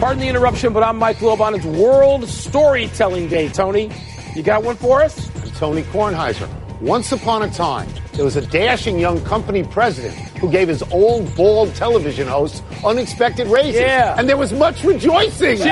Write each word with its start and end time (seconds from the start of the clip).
Pardon 0.00 0.20
the 0.20 0.28
interruption, 0.28 0.72
but 0.72 0.82
I'm 0.82 0.98
Mike 0.98 1.18
Wilbon. 1.18 1.56
It's 1.56 1.64
World 1.64 2.28
Storytelling 2.28 3.28
Day, 3.28 3.48
Tony. 3.48 3.90
You 4.34 4.42
got 4.42 4.62
one 4.64 4.76
for 4.76 5.00
us? 5.02 5.30
Tony 5.58 5.82
Kornheiser. 5.82 6.48
Once 6.80 7.12
upon 7.12 7.42
a 7.42 7.50
time, 7.50 7.88
there 8.12 8.24
was 8.24 8.36
a 8.36 8.44
dashing 8.46 8.98
young 8.98 9.22
company 9.24 9.62
president 9.62 10.14
who 10.38 10.50
gave 10.50 10.68
his 10.68 10.82
old 10.90 11.34
bald 11.36 11.74
television 11.76 12.26
hosts 12.26 12.60
unexpected 12.84 13.46
raises. 13.46 13.80
Yeah. 13.80 14.16
And 14.18 14.28
there 14.28 14.36
was 14.36 14.52
much 14.52 14.82
rejoicing. 14.84 15.56
Cheers! 15.56 15.64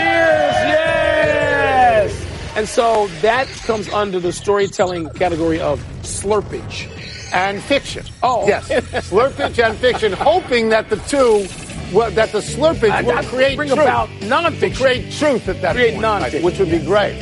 Yes! 1.42 2.26
And 2.56 2.68
so 2.68 3.08
that 3.20 3.48
comes 3.66 3.88
under 3.90 4.20
the 4.20 4.32
storytelling 4.32 5.10
category 5.10 5.60
of 5.60 5.80
slurpage. 6.02 6.88
And 7.34 7.62
fiction. 7.62 8.04
Oh. 8.22 8.46
Yes. 8.46 8.68
Slurpage 9.08 9.58
and 9.62 9.76
fiction, 9.78 10.12
hoping 10.12 10.68
that 10.68 10.90
the 10.90 10.96
two, 10.96 11.46
well, 11.92 12.10
that 12.12 12.32
the 12.32 12.38
slurpage 12.38 13.04
will 13.04 13.22
create 13.24 13.56
bring 13.56 13.68
truth. 13.68 13.80
about 13.80 14.08
nonfiction. 14.20 14.76
Create 14.76 15.12
truth 15.12 15.48
at 15.48 15.60
that 15.62 15.74
Create 15.74 15.94
point, 15.94 16.04
nonfiction. 16.06 16.42
which 16.42 16.58
would 16.58 16.70
be 16.70 16.78
great. 16.78 17.16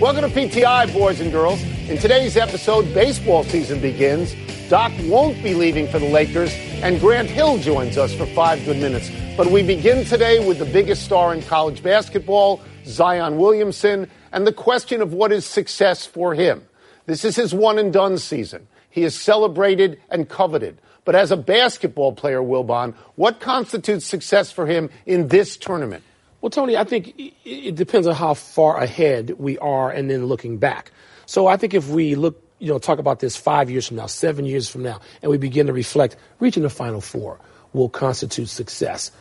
Welcome 0.00 0.28
to 0.30 0.36
PTI, 0.36 0.92
boys 0.92 1.20
and 1.20 1.30
girls. 1.32 1.62
In 1.88 1.96
today's 1.98 2.36
episode, 2.36 2.92
baseball 2.92 3.44
season 3.44 3.80
begins. 3.80 4.34
Doc 4.68 4.92
won't 5.04 5.40
be 5.44 5.54
leaving 5.54 5.86
for 5.86 5.98
the 6.00 6.08
Lakers, 6.08 6.52
and 6.82 6.98
Grant 7.00 7.30
Hill 7.30 7.58
joins 7.58 7.96
us 7.96 8.12
for 8.14 8.26
five 8.26 8.64
good 8.64 8.78
minutes. 8.78 9.10
But 9.36 9.52
we 9.52 9.62
begin 9.62 10.04
today 10.04 10.44
with 10.46 10.58
the 10.58 10.64
biggest 10.64 11.04
star 11.04 11.32
in 11.32 11.40
college 11.42 11.82
basketball, 11.82 12.60
Zion 12.84 13.36
Williamson, 13.38 14.10
and 14.32 14.44
the 14.46 14.52
question 14.52 15.00
of 15.00 15.12
what 15.12 15.30
is 15.30 15.46
success 15.46 16.04
for 16.04 16.34
him. 16.34 16.66
This 17.06 17.24
is 17.24 17.36
his 17.36 17.54
one 17.54 17.78
and 17.78 17.92
done 17.92 18.18
season. 18.18 18.66
He 18.90 19.04
is 19.04 19.14
celebrated 19.14 20.00
and 20.10 20.28
coveted. 20.28 20.78
But 21.06 21.14
as 21.14 21.30
a 21.30 21.36
basketball 21.36 22.12
player, 22.12 22.40
Wilbon, 22.42 22.92
what 23.14 23.40
constitutes 23.40 24.04
success 24.04 24.50
for 24.50 24.66
him 24.66 24.90
in 25.06 25.28
this 25.28 25.56
tournament? 25.56 26.02
Well, 26.42 26.50
Tony, 26.50 26.76
I 26.76 26.84
think 26.84 27.14
it 27.44 27.76
depends 27.76 28.06
on 28.08 28.14
how 28.14 28.34
far 28.34 28.76
ahead 28.76 29.30
we 29.38 29.56
are 29.58 29.90
and 29.90 30.10
then 30.10 30.26
looking 30.26 30.58
back. 30.58 30.90
So 31.24 31.46
I 31.46 31.56
think 31.56 31.74
if 31.74 31.88
we 31.88 32.16
look, 32.16 32.42
you 32.58 32.68
know, 32.68 32.78
talk 32.78 32.98
about 32.98 33.20
this 33.20 33.36
five 33.36 33.70
years 33.70 33.86
from 33.86 33.96
now, 33.96 34.06
seven 34.06 34.44
years 34.44 34.68
from 34.68 34.82
now, 34.82 35.00
and 35.22 35.30
we 35.30 35.38
begin 35.38 35.68
to 35.68 35.72
reflect, 35.72 36.16
reaching 36.40 36.64
the 36.64 36.70
Final 36.70 37.00
Four 37.00 37.38
will 37.72 37.88
constitute 37.88 38.48
success. 38.48 39.12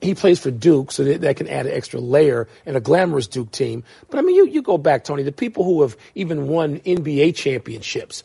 He 0.00 0.14
plays 0.14 0.38
for 0.38 0.50
Duke, 0.50 0.92
so 0.92 1.04
that, 1.04 1.22
that 1.22 1.36
can 1.36 1.48
add 1.48 1.66
an 1.66 1.72
extra 1.72 2.00
layer 2.00 2.48
and 2.66 2.76
a 2.76 2.80
glamorous 2.80 3.26
Duke 3.26 3.50
team. 3.50 3.82
But 4.10 4.18
I 4.18 4.22
mean, 4.22 4.36
you, 4.36 4.46
you 4.46 4.62
go 4.62 4.78
back, 4.78 5.04
Tony, 5.04 5.22
the 5.22 5.32
people 5.32 5.64
who 5.64 5.82
have 5.82 5.96
even 6.14 6.48
won 6.48 6.80
NBA 6.80 7.34
championships, 7.34 8.22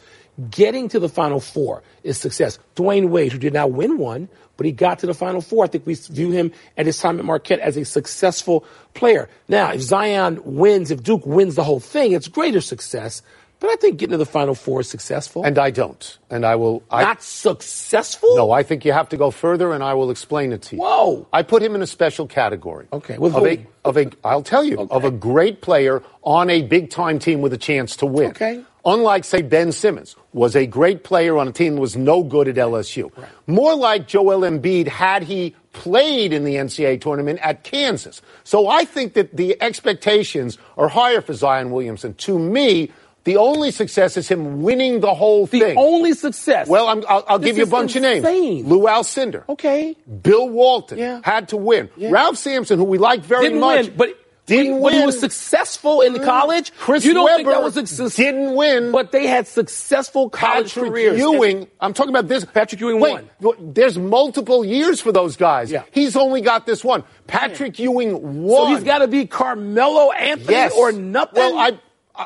getting 0.50 0.90
to 0.90 1.00
the 1.00 1.10
Final 1.10 1.40
Four 1.40 1.84
is 2.04 2.18
success. 2.18 2.60
Dwyane 2.76 3.10
Wade, 3.10 3.32
who 3.32 3.40
did 3.40 3.54
not 3.54 3.72
win 3.72 3.98
one, 3.98 4.30
but 4.56 4.66
he 4.66 4.72
got 4.72 5.00
to 5.00 5.06
the 5.06 5.14
Final 5.14 5.42
Four. 5.42 5.66
I 5.66 5.68
think 5.68 5.86
we 5.86 5.94
view 5.96 6.32
him 6.32 6.52
at 6.78 6.86
his 6.86 7.00
time 7.00 7.20
at 7.20 7.26
Marquette 7.26 7.60
as 7.60 7.78
a 7.78 7.86
successful 7.86 8.66
player. 8.94 9.30
Now, 9.48 9.72
if 9.72 9.82
Zion 9.82 10.42
wins, 10.44 10.92
if 10.92 11.04
Duke 11.04 11.26
wins 11.26 11.56
the 11.56 11.64
whole 11.64 11.80
thing, 11.80 12.12
it's 12.12 12.28
greater 12.28 12.62
success. 12.62 13.22
But 13.60 13.72
I 13.72 13.76
think 13.78 13.98
getting 13.98 14.12
to 14.12 14.18
the 14.18 14.26
Final 14.26 14.54
Four 14.54 14.82
is 14.82 14.90
successful. 14.90 15.44
And 15.44 15.58
I 15.58 15.72
don't. 15.72 16.18
And 16.30 16.46
I 16.46 16.56
will. 16.56 16.84
I, 16.92 17.02
not 17.02 17.24
successful? 17.24 18.36
No, 18.36 18.52
I 18.52 18.62
think 18.62 18.86
you 18.86 18.92
have 18.92 19.10
to 19.10 19.18
go 19.18 19.32
further, 19.32 19.74
and 19.74 19.84
I 19.84 19.96
will 19.96 20.12
explain 20.12 20.54
it 20.54 20.62
to 20.64 20.76
you. 20.76 20.82
Whoa. 20.84 21.28
I 21.34 21.42
put 21.42 21.64
him 21.64 21.74
in 21.74 21.82
a 21.82 21.88
special 21.88 22.28
category. 22.28 22.88
Okay, 22.94 23.18
with 23.18 23.34
of 23.34 23.42
who? 23.42 23.50
a 23.50 23.68
of 23.84 23.98
a. 23.98 24.12
I'll 24.24 24.44
tell 24.44 24.64
you 24.64 24.88
of 24.92 25.04
a 25.04 25.12
great 25.12 25.62
player 25.62 26.04
on 26.22 26.52
a 26.52 26.62
big 26.62 26.92
time 26.92 27.18
team 27.18 27.42
with 27.42 27.52
a 27.52 27.58
chance 27.58 27.96
to 27.98 28.06
win. 28.06 28.30
Okay. 28.30 28.64
Unlike, 28.88 29.26
say, 29.26 29.42
Ben 29.42 29.72
Simmons 29.74 30.16
was 30.32 30.56
a 30.56 30.66
great 30.66 31.04
player 31.04 31.38
on 31.38 31.48
a 31.48 31.52
team 31.52 31.76
that 31.76 31.82
was 31.82 31.98
no 31.98 32.24
good 32.24 32.48
at 32.48 32.56
LSU. 32.56 33.12
More 33.46 33.76
like 33.76 34.08
Joel 34.08 34.42
Embiid 34.42 34.88
had 34.88 35.24
he 35.24 35.56
played 35.74 36.32
in 36.32 36.46
the 36.46 36.56
NCAA 36.56 37.02
tournament 37.02 37.40
at 37.44 37.64
Kansas. 37.64 38.22
So 38.46 38.68
I 38.70 38.86
think 38.86 39.14
that 39.16 39.36
the 39.36 39.62
expectations 39.62 40.58
are 40.78 40.88
higher 40.88 41.20
for 41.22 41.34
Zion 41.34 41.70
Williamson. 41.72 42.14
To 42.16 42.40
me, 42.40 42.92
the 43.26 43.36
only 43.36 43.72
success 43.72 44.16
is 44.16 44.30
him 44.30 44.62
winning 44.62 45.02
the 45.02 45.14
whole 45.14 45.48
the 45.48 45.60
thing. 45.60 45.78
only 45.78 46.14
success. 46.14 46.70
Well, 46.70 46.88
I'm, 46.88 47.04
I'll, 47.10 47.26
I'll 47.28 47.40
give 47.40 47.58
you 47.58 47.64
a 47.64 47.68
bunch 47.68 47.98
of 47.98 48.02
names. 48.04 48.24
Lou 48.66 48.84
Alcindor. 48.88 49.44
okay. 49.50 49.98
Bill 50.22 50.48
Walton 50.48 50.98
Yeah. 50.98 51.20
had 51.26 51.50
to 51.50 51.58
win. 51.58 51.90
Yeah. 51.98 52.12
Ralph 52.12 52.38
Sampson, 52.38 52.80
who 52.80 52.86
we 52.86 52.98
like 52.98 53.20
very 53.22 53.44
Didn't 53.48 53.60
much, 53.60 53.88
win, 53.88 53.98
but 53.98 54.18
didn't 54.48 54.82
but 54.82 54.94
he 54.94 55.06
was 55.06 55.20
successful 55.20 56.02
in 56.02 56.14
mm-hmm. 56.14 56.24
college. 56.24 56.74
Chris 56.80 57.06
you 57.06 57.14
don't 57.14 57.26
Webber 57.26 57.38
think 57.38 57.50
that 57.50 57.64
was 57.64 57.74
success? 57.76 58.16
didn't 58.16 58.56
win. 58.56 58.92
But 58.92 59.12
they 59.12 59.28
had 59.28 59.46
successful 59.46 60.30
college 60.30 60.74
Patrick 60.74 60.92
careers. 60.92 61.20
Ewing. 61.20 61.68
I'm 61.82 61.94
talking 61.94 62.10
about 62.10 62.30
this. 62.30 62.46
Patrick 62.46 62.80
Ewing 62.82 63.02
Wait, 63.02 63.26
won. 63.42 63.74
There's 63.74 63.98
multiple 64.00 64.66
years 64.66 65.02
for 65.02 65.12
those 65.12 65.36
guys. 65.36 65.70
Yeah. 65.70 65.84
He's 65.92 66.16
only 66.16 66.42
got 66.42 66.66
this 66.66 66.84
one. 66.84 67.04
Patrick 67.28 67.78
Ewing 67.78 68.44
won. 68.46 68.68
So 68.68 68.76
he's 68.76 68.84
got 68.86 69.00
to 69.00 69.08
be 69.08 69.28
Carmelo 69.28 70.12
Anthony 70.14 70.54
yes. 70.54 70.74
or 70.74 70.94
nothing. 70.94 71.36
Well, 71.36 71.58
I 71.58 71.80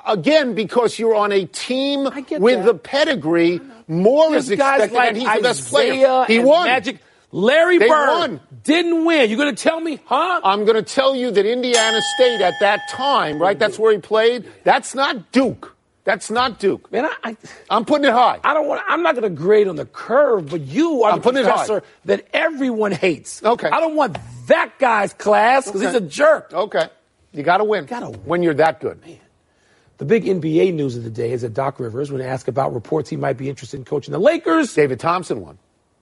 again 0.06 0.53
because 0.53 0.98
you're 1.00 1.16
on 1.16 1.32
a 1.32 1.46
team 1.46 2.03
with 2.03 2.59
that. 2.59 2.66
the 2.66 2.76
pedigree. 2.76 3.59
More 3.88 4.30
There's 4.30 4.46
is 4.46 4.52
expected, 4.52 4.94
like 4.94 5.09
and 5.09 5.18
he's 5.18 5.34
the 5.34 5.42
best 5.42 5.70
player. 5.70 6.24
He 6.26 6.38
and 6.38 6.46
won. 6.46 6.68
Magic. 6.68 7.00
Larry 7.31 7.78
They 7.78 7.88
Bird 7.88 8.08
won. 8.09 8.40
didn't 8.64 9.06
win. 9.06 9.30
You're 9.30 9.38
going 9.38 9.56
to 9.56 9.64
tell 9.64 9.80
me, 9.80 10.00
huh? 10.06 10.42
I'm 10.44 10.66
going 10.66 10.75
to 10.75 10.81
tell 10.84 11.16
you 11.16 11.31
that 11.31 11.46
Indiana 11.46 12.00
State 12.16 12.42
at 12.42 12.56
that 12.59 12.81
time, 12.90 13.42
right? 13.42 13.58
That's 13.58 13.80
where 13.80 13.92
he 13.94 14.00
played. 14.00 14.46
That's 14.64 14.94
not 14.94 15.31
Duke. 15.31 15.75
That's 16.03 16.31
not 16.31 16.59
Duke. 16.59 16.91
Man, 16.91 17.08
I, 17.24 17.38
I'm 17.70 17.86
putting 17.86 18.06
it 18.06 18.12
high. 18.12 18.40
I 18.44 18.53
don't 18.53 18.68
want. 18.68 18.81
I'm 18.88 19.03
not 19.03 19.16
going 19.16 19.24
to 19.24 19.41
grade 19.41 19.68
on 19.68 19.75
the 19.75 19.86
curve, 19.86 20.50
but 20.50 20.62
you 20.62 21.03
are 21.03 21.12
I'm 21.12 21.20
the 21.20 21.22
putting 21.24 21.41
it 21.44 21.46
high. 21.46 21.52
professor 21.66 21.84
that 22.06 22.28
everyone 22.34 22.91
hates. 22.91 23.41
Okay. 23.44 23.70
I 23.70 23.80
don't 23.80 23.96
want 23.96 24.18
that 24.47 24.78
guy's 24.80 25.14
class 25.14 25.68
because 25.68 25.81
he's 25.81 25.94
a 25.94 26.02
jerk. 26.02 26.52
Okay. 26.53 26.88
You 27.34 27.44
got 27.44 27.58
to 27.58 27.64
win. 27.64 27.86
Gotta 27.86 28.09
win. 28.09 28.20
When 28.25 28.44
you're 28.44 28.56
that 28.56 28.81
good. 28.81 29.00
Man. 29.06 29.18
The 30.00 30.06
big 30.06 30.25
NBA 30.25 30.74
news 30.74 30.97
of 30.97 31.03
the 31.03 31.12
day 31.12 31.31
is 31.31 31.44
that 31.44 31.53
Doc 31.53 31.80
Rivers, 31.80 32.12
when 32.12 32.20
asked 32.22 32.47
about 32.47 32.74
reports 32.74 33.08
he 33.08 33.16
might 33.16 33.38
be 33.38 33.47
interested 33.47 33.78
in 33.78 33.86
coaching 33.86 34.12
the 34.12 34.20
Lakers, 34.20 34.74
David 34.74 35.00
Thompson 35.00 35.40
won. 35.41 35.59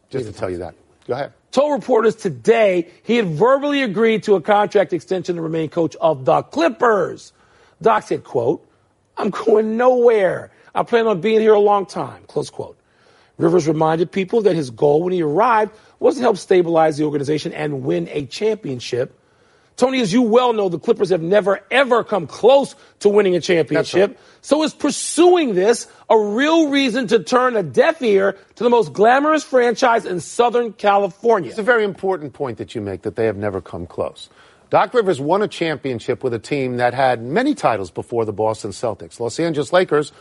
Just 0.09 0.25
to 0.25 0.31
tell 0.31 0.50
you 0.50 0.59
that. 0.59 0.73
Go 1.09 1.16
ahead. 1.16 1.34
told 1.50 1.74
reporters 1.74 2.16
today 2.16 2.88
he 3.02 3.16
had 3.16 3.25
verbally 3.25 3.81
agreed 3.81 4.22
to 4.24 4.36
a 4.36 4.42
contract 4.42 4.94
extension 4.94 5.38
to 5.38 5.42
remain 5.42 5.68
coach 5.68 5.96
of 5.96 6.24
the 6.24 6.44
Clippers. 6.44 7.34
Doc 7.81 8.03
said, 8.03 8.24
quote, 8.24 8.64
I'm 9.18 9.31
going 9.31 9.75
nowhere. 9.75 10.52
I 10.75 10.84
plan 10.84 11.08
on 11.08 11.19
being 11.19 11.42
here 11.42 11.56
a 11.56 11.59
long 11.59 11.88
time, 11.88 12.24
close 12.28 12.52
quote. 12.52 12.78
Rivers 13.40 13.68
reminded 13.68 14.12
people 14.12 14.42
that 14.44 14.56
his 14.56 14.69
goal 14.69 15.02
when 15.02 15.12
he 15.12 15.24
arrived 15.24 15.72
was 16.00 16.18
to 16.18 16.22
help 16.22 16.38
stabilize 16.38 16.98
the 16.98 17.06
organization 17.06 17.53
and 17.53 17.81
win 17.84 18.08
a 18.12 18.28
championship. 18.28 19.19
Tony, 19.79 20.01
as 20.01 20.12
you 20.12 20.22
well 20.22 20.51
know, 20.51 20.67
the 20.67 20.78
Clippers 20.78 21.09
have 21.09 21.22
never 21.22 21.62
ever 21.72 22.03
come 22.03 22.28
close 22.28 22.75
to 23.00 23.07
winning 23.07 23.38
a 23.38 23.40
championship. 23.40 24.09
right. 24.09 24.19
So 24.41 24.62
is 24.63 24.73
pursuing 24.73 25.56
this 25.56 25.88
a 26.09 26.19
real 26.19 26.67
reason 26.67 27.07
to 27.07 27.19
turn 27.19 27.56
a 27.56 27.63
deaf 27.63 28.01
ear 28.01 28.35
to 28.56 28.63
the 28.66 28.69
most 28.69 28.91
glamorous 28.91 29.45
franchise 29.45 30.06
in 30.06 30.19
Southern 30.19 30.73
California? 30.73 31.50
It's 31.50 31.59
a 31.59 31.63
very 31.63 31.85
important 31.85 32.34
point 32.34 32.57
that 32.57 32.75
you 32.75 32.81
make 32.81 33.03
that 33.03 33.16
they 33.16 33.25
have 33.25 33.38
never 33.38 33.62
come 33.62 33.88
close. 33.88 34.29
Doc 34.69 34.94
Rivers 34.94 35.22
won 35.22 35.41
a 35.41 35.47
championship 35.47 36.25
with 36.25 36.34
a 36.34 36.39
team 36.39 36.75
that 36.78 36.94
had 36.94 37.23
many 37.23 37.56
titles 37.56 37.89
before 37.89 38.25
the 38.25 38.34
Boston 38.34 38.72
Celtics. 38.72 39.18
Los 39.18 39.39
Angeles 39.39 39.72
Lakers, 39.72 40.12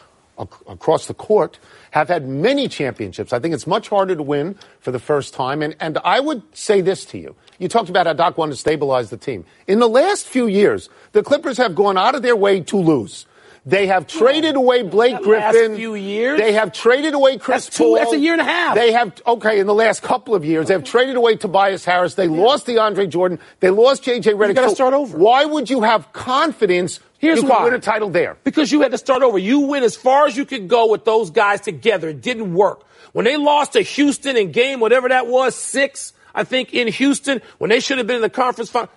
ac- 0.41 0.51
across 0.67 1.07
the 1.07 1.15
court, 1.15 1.59
have 1.91 2.09
had 2.09 2.27
many 2.29 2.69
championships. 2.69 3.33
I 3.33 3.39
think 3.39 3.55
it's 3.55 3.67
much 3.67 3.89
harder 3.89 4.17
to 4.17 4.23
win 4.23 4.57
for 4.81 4.91
the 4.91 4.99
first 4.99 5.35
time. 5.35 5.63
And, 5.63 5.77
and 5.81 5.99
I 6.05 6.21
would 6.21 6.43
say 6.57 6.81
this 6.81 7.05
to 7.07 7.19
you. 7.19 7.35
You 7.59 7.69
talked 7.69 7.89
about 7.89 8.07
how 8.07 8.13
Doc 8.13 8.39
wanted 8.39 8.53
to 8.53 8.57
stabilize 8.57 9.11
the 9.11 9.17
team. 9.17 9.45
In 9.67 9.79
the 9.79 9.89
last 9.89 10.27
few 10.27 10.47
years, 10.47 10.89
the 11.13 11.23
Clippers 11.23 11.57
have 11.59 11.75
gone 11.75 11.99
out 11.99 12.15
of 12.15 12.23
their 12.23 12.37
way 12.37 12.61
to 12.61 12.77
lose. 12.77 13.27
They 13.69 13.87
have 13.89 14.07
traded 14.07 14.57
away 14.57 14.83
Blake 14.83 15.21
Griffin. 15.23 15.77
few 15.77 15.95
years? 15.95 16.41
They 16.41 16.53
have 16.53 16.73
traded 16.73 17.13
away 17.13 17.37
Chris 17.37 17.67
That's 17.67 17.77
two- 17.77 17.85
Paul. 17.85 17.95
that's 17.97 18.13
a 18.15 18.19
year 18.19 18.33
and 18.33 18.41
a 18.41 18.45
half. 18.45 18.75
They 18.75 18.93
have 18.93 19.13
okay 19.27 19.61
in 19.61 19.67
the 19.67 19.75
last 19.75 20.03
couple 20.03 20.35
of 20.35 20.43
years. 20.43 20.69
They've 20.69 20.83
traded 20.83 21.17
away 21.17 21.37
Tobias 21.37 21.85
Harris. 21.85 22.15
They 22.15 22.29
lost 22.29 22.67
DeAndre 22.67 23.09
Jordan. 23.11 23.39
They 23.61 23.69
lost 23.69 24.05
JJ 24.05 24.33
Redick. 24.35 24.49
You 24.49 24.55
gotta 24.55 24.69
So 24.71 24.75
start 24.75 24.95
over. 24.95 25.19
Why 25.19 25.45
would 25.45 25.69
you 25.69 25.83
have 25.83 26.11
confidence? 26.15 26.99
Here's 27.19 27.43
you 27.43 27.49
why. 27.49 27.65
win 27.65 27.75
a 27.75 27.79
title 27.79 28.09
there. 28.09 28.39
Because 28.43 28.73
you 28.73 28.81
had 28.81 28.93
to 28.93 28.99
start 28.99 29.23
over. 29.23 29.37
You 29.39 29.61
went 29.61 29.85
as 29.85 29.97
far 29.97 30.27
as 30.27 30.37
you 30.37 30.47
could 30.47 30.67
go 30.69 30.87
with 30.91 31.05
those 31.05 31.31
guys 31.31 31.61
together. 31.61 32.09
It 32.09 32.23
didn't 32.23 32.55
work. 32.55 32.85
When 33.13 33.25
they 33.27 33.37
lost 33.37 33.73
to 33.75 33.81
Houston 33.83 34.37
in 34.37 34.51
game, 34.53 34.81
whatever 34.81 35.09
that 35.11 35.27
was, 35.27 35.55
six, 35.55 36.13
I 36.35 36.45
think, 36.45 36.73
in 36.73 36.89
Houston, 36.89 37.43
when 37.59 37.71
they 37.71 37.81
should 37.81 37.99
have 37.99 38.07
been 38.07 38.17
in 38.17 38.23
the 38.23 38.31
conference 38.31 38.71
final, 38.71 38.89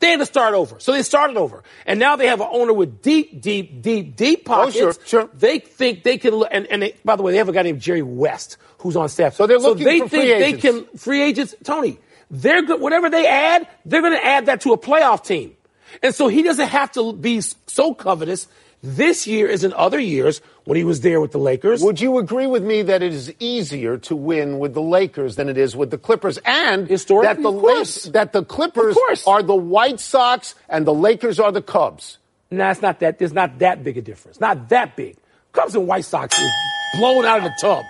they 0.00 0.10
had 0.10 0.18
to 0.20 0.26
start 0.26 0.54
over. 0.54 0.80
So 0.80 0.92
they 0.92 1.02
started 1.02 1.36
over. 1.36 1.62
And 1.86 2.00
now 2.00 2.16
they 2.16 2.26
have 2.26 2.40
an 2.40 2.48
owner 2.50 2.72
with 2.72 3.02
deep, 3.02 3.40
deep, 3.40 3.82
deep, 3.82 4.16
deep 4.16 4.44
pockets. 4.44 4.76
Oh, 4.76 4.92
sure, 4.92 4.94
sure. 5.06 5.30
They 5.34 5.58
think 5.58 6.02
they 6.02 6.18
can, 6.18 6.42
and, 6.50 6.66
and 6.66 6.82
they, 6.82 6.96
by 7.04 7.16
the 7.16 7.22
way, 7.22 7.32
they 7.32 7.38
have 7.38 7.48
a 7.48 7.52
guy 7.52 7.62
named 7.62 7.80
Jerry 7.80 8.02
West 8.02 8.56
who's 8.78 8.96
on 8.96 9.08
staff. 9.08 9.36
So 9.36 9.46
they're 9.46 9.58
looking 9.58 9.84
they 9.84 10.00
for 10.00 10.08
think 10.08 10.22
free 10.22 10.30
they 10.30 10.44
agents. 10.54 10.62
can, 10.62 10.98
free 10.98 11.22
agents, 11.22 11.54
Tony, 11.62 11.98
they're 12.30 12.62
good, 12.62 12.80
whatever 12.80 13.10
they 13.10 13.26
add, 13.26 13.68
they're 13.84 14.00
going 14.00 14.14
to 14.14 14.24
add 14.24 14.46
that 14.46 14.62
to 14.62 14.72
a 14.72 14.78
playoff 14.78 15.24
team. 15.24 15.54
And 16.02 16.14
so 16.14 16.28
he 16.28 16.42
doesn't 16.42 16.68
have 16.68 16.92
to 16.92 17.12
be 17.12 17.40
so 17.40 17.94
covetous. 17.94 18.46
This 18.82 19.26
year 19.26 19.46
is 19.46 19.64
in 19.64 19.72
other 19.74 19.98
years 19.98 20.40
when 20.64 20.76
he 20.76 20.84
was 20.84 21.00
there 21.00 21.20
with 21.20 21.32
the 21.32 21.38
Lakers. 21.38 21.82
Would 21.82 22.00
you 22.00 22.18
agree 22.18 22.46
with 22.46 22.64
me 22.64 22.82
that 22.82 23.02
it 23.02 23.12
is 23.12 23.32
easier 23.38 23.98
to 23.98 24.16
win 24.16 24.58
with 24.58 24.74
the 24.74 24.82
Lakers 24.82 25.36
than 25.36 25.48
it 25.48 25.58
is 25.58 25.76
with 25.76 25.90
the 25.90 25.98
Clippers, 25.98 26.38
and 26.44 26.88
Historically, 26.88 27.34
that 27.34 27.42
the 27.42 27.52
of 27.52 27.60
course. 27.60 28.04
that 28.04 28.32
the 28.32 28.44
Clippers 28.44 28.96
are 29.26 29.42
the 29.42 29.54
White 29.54 30.00
Sox 30.00 30.54
and 30.68 30.86
the 30.86 30.94
Lakers 30.94 31.38
are 31.38 31.52
the 31.52 31.62
Cubs? 31.62 32.18
No, 32.50 32.68
it's 32.70 32.82
not 32.82 33.00
that. 33.00 33.18
There's 33.18 33.32
not 33.32 33.58
that 33.60 33.84
big 33.84 33.96
a 33.96 34.02
difference. 34.02 34.40
Not 34.40 34.68
that 34.70 34.96
big. 34.96 35.16
Cubs 35.52 35.74
and 35.74 35.86
White 35.86 36.04
Sox 36.04 36.38
is 36.38 36.50
blown 36.98 37.24
out 37.24 37.38
of 37.38 37.44
the 37.44 37.54
tub. 37.60 37.84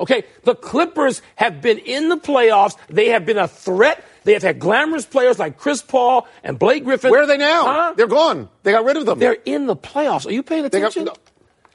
Okay, 0.00 0.24
the 0.44 0.54
Clippers 0.54 1.22
have 1.36 1.60
been 1.60 1.78
in 1.78 2.08
the 2.08 2.16
playoffs. 2.16 2.76
They 2.88 3.08
have 3.10 3.24
been 3.26 3.38
a 3.38 3.48
threat. 3.48 4.04
They 4.24 4.32
have 4.32 4.42
had 4.42 4.58
glamorous 4.58 5.04
players 5.06 5.38
like 5.38 5.58
Chris 5.58 5.82
Paul 5.82 6.26
and 6.42 6.58
Blake 6.58 6.84
Griffin. 6.84 7.10
Where 7.10 7.22
are 7.22 7.26
they 7.26 7.36
now? 7.36 7.64
Huh? 7.64 7.94
They're 7.96 8.06
gone. 8.06 8.48
They 8.62 8.72
got 8.72 8.84
rid 8.84 8.96
of 8.96 9.06
them. 9.06 9.18
They're 9.18 9.36
in 9.44 9.66
the 9.66 9.76
playoffs. 9.76 10.26
Are 10.26 10.32
you 10.32 10.42
paying 10.42 10.62
They 10.62 10.80
got- 10.80 10.92
attention? 10.92 11.04
no. 11.04 11.12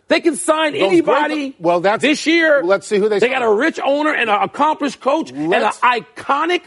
They 0.08 0.22
can 0.22 0.36
sign 0.36 0.74
Those 0.74 0.82
anybody. 0.82 1.36
great- 1.36 1.62
well, 1.62 1.82
that's- 1.82 2.02
this 2.02 2.26
year. 2.26 2.64
let's 2.64 2.88
see 2.88 2.98
who 2.98 3.08
they 3.10 3.20
They 3.20 3.28
sign. 3.28 3.40
got 3.40 3.44
a 3.44 3.54
rich 3.54 3.80
owner 3.84 4.12
and 4.12 4.28
an 4.30 4.42
accomplished 4.42 5.00
coach 5.00 5.30
and 5.30 5.54
an 5.54 5.62
iconic 5.84 6.64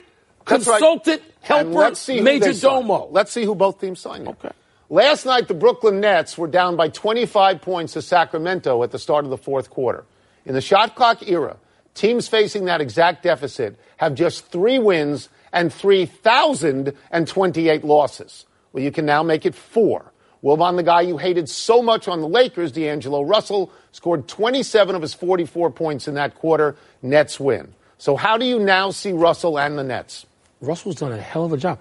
That's 0.46 0.66
right. 0.68 0.78
consultant 0.78 1.22
helper, 1.40 1.60
And 1.66 1.74
let's 1.74 1.98
see 1.98 2.20
Major. 2.20 2.52
Domo. 2.52 3.08
Let's 3.10 3.32
see 3.32 3.44
who 3.44 3.56
both 3.56 3.80
teams 3.80 3.98
sign. 3.98 4.28
Okay. 4.28 4.50
Last 4.90 5.26
night, 5.26 5.48
the 5.48 5.54
Brooklyn 5.54 5.98
Nets 6.00 6.38
were 6.38 6.46
down 6.46 6.76
by 6.76 6.88
25 6.88 7.60
points 7.62 7.94
to 7.94 8.02
Sacramento 8.02 8.80
at 8.84 8.92
the 8.92 8.98
start 9.00 9.24
of 9.24 9.30
the 9.30 9.38
fourth 9.38 9.70
quarter. 9.70 10.04
In 10.44 10.54
the 10.54 10.60
shot 10.60 10.94
clock 10.94 11.26
era, 11.28 11.56
teams 11.94 12.28
facing 12.28 12.66
that 12.66 12.80
exact 12.80 13.22
deficit 13.22 13.78
have 13.98 14.14
just 14.14 14.46
three 14.46 14.78
wins 14.78 15.28
and 15.52 15.72
3,028 15.72 17.84
losses. 17.84 18.46
Well, 18.72 18.82
you 18.82 18.90
can 18.90 19.06
now 19.06 19.22
make 19.22 19.46
it 19.46 19.54
four. 19.54 20.12
Wilbon, 20.42 20.74
the 20.76 20.82
guy 20.82 21.02
you 21.02 21.18
hated 21.18 21.48
so 21.48 21.80
much 21.82 22.08
on 22.08 22.20
the 22.20 22.26
Lakers, 22.26 22.72
D'Angelo 22.72 23.22
Russell, 23.22 23.70
scored 23.92 24.26
27 24.26 24.96
of 24.96 25.02
his 25.02 25.14
44 25.14 25.70
points 25.70 26.08
in 26.08 26.14
that 26.14 26.34
quarter. 26.34 26.74
Nets 27.00 27.38
win. 27.38 27.74
So, 27.98 28.16
how 28.16 28.36
do 28.36 28.44
you 28.44 28.58
now 28.58 28.90
see 28.90 29.12
Russell 29.12 29.56
and 29.56 29.78
the 29.78 29.84
Nets? 29.84 30.26
Russell's 30.60 30.96
done 30.96 31.12
a 31.12 31.20
hell 31.20 31.44
of 31.44 31.52
a 31.52 31.56
job. 31.56 31.78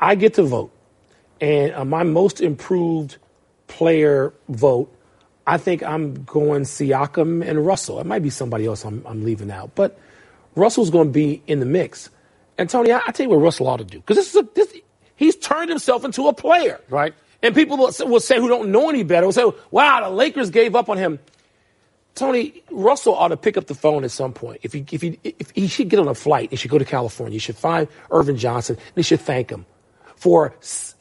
I- 0.00 0.14
get 0.14 0.34
to 0.34 0.44
vote, 0.44 0.70
and 1.40 1.72
uh, 1.72 1.84
my 1.84 2.04
most 2.04 2.40
improved 2.40 3.16
player 3.66 4.32
vote, 4.48 4.94
I 5.46 5.58
think 5.58 5.82
I'm 5.82 6.24
going 6.24 6.62
Siakam 6.62 7.46
and 7.46 7.66
Russell. 7.66 8.00
It 8.00 8.06
might 8.06 8.22
be 8.22 8.30
somebody 8.30 8.66
else 8.66 8.84
I'm, 8.84 9.04
I'm 9.06 9.24
leaving 9.24 9.50
out, 9.50 9.74
but 9.74 9.98
Russell's 10.56 10.90
going 10.90 11.08
to 11.08 11.12
be 11.12 11.42
in 11.46 11.60
the 11.60 11.66
mix. 11.66 12.10
And 12.58 12.70
Tony, 12.70 12.92
I, 12.92 13.00
I 13.06 13.12
tell 13.12 13.24
you 13.26 13.30
what 13.30 13.38
Russell 13.42 13.68
ought 13.68 13.78
to 13.78 13.84
do 13.84 13.98
because 13.98 14.16
this 14.16 14.30
is 14.30 14.36
a, 14.36 14.48
this, 14.54 14.74
he's 15.16 15.36
turned 15.36 15.70
himself 15.70 16.04
into 16.04 16.28
a 16.28 16.34
player, 16.34 16.80
Right. 16.90 17.14
And 17.42 17.54
people 17.54 17.76
will, 17.78 17.92
say- 17.92 18.04
will 18.04 18.20
say 18.20 18.38
who 18.38 18.48
don't 18.48 18.70
know 18.70 18.90
any 18.90 19.02
better 19.02 19.26
will 19.26 19.32
say, 19.32 19.50
"Wow, 19.70 20.00
the 20.02 20.10
Lakers 20.10 20.50
gave 20.50 20.76
up 20.76 20.88
on 20.90 20.98
him." 20.98 21.18
Tony 22.14 22.62
Russell 22.70 23.14
ought 23.14 23.28
to 23.28 23.36
pick 23.36 23.56
up 23.56 23.66
the 23.66 23.74
phone 23.74 24.04
at 24.04 24.10
some 24.10 24.32
point. 24.32 24.60
If 24.62 24.72
he, 24.72 24.84
if 24.92 25.02
he, 25.02 25.18
if 25.24 25.50
he 25.52 25.68
should 25.68 25.88
get 25.88 25.98
on 26.00 26.08
a 26.08 26.14
flight, 26.14 26.50
he 26.50 26.56
should 26.56 26.70
go 26.70 26.78
to 26.78 26.84
California. 26.84 27.34
He 27.34 27.38
should 27.40 27.56
find 27.56 27.88
Earvin 28.10 28.36
Johnson 28.36 28.76
and 28.76 28.94
he 28.96 29.02
should 29.02 29.20
thank 29.20 29.50
him 29.50 29.66
for, 30.16 30.54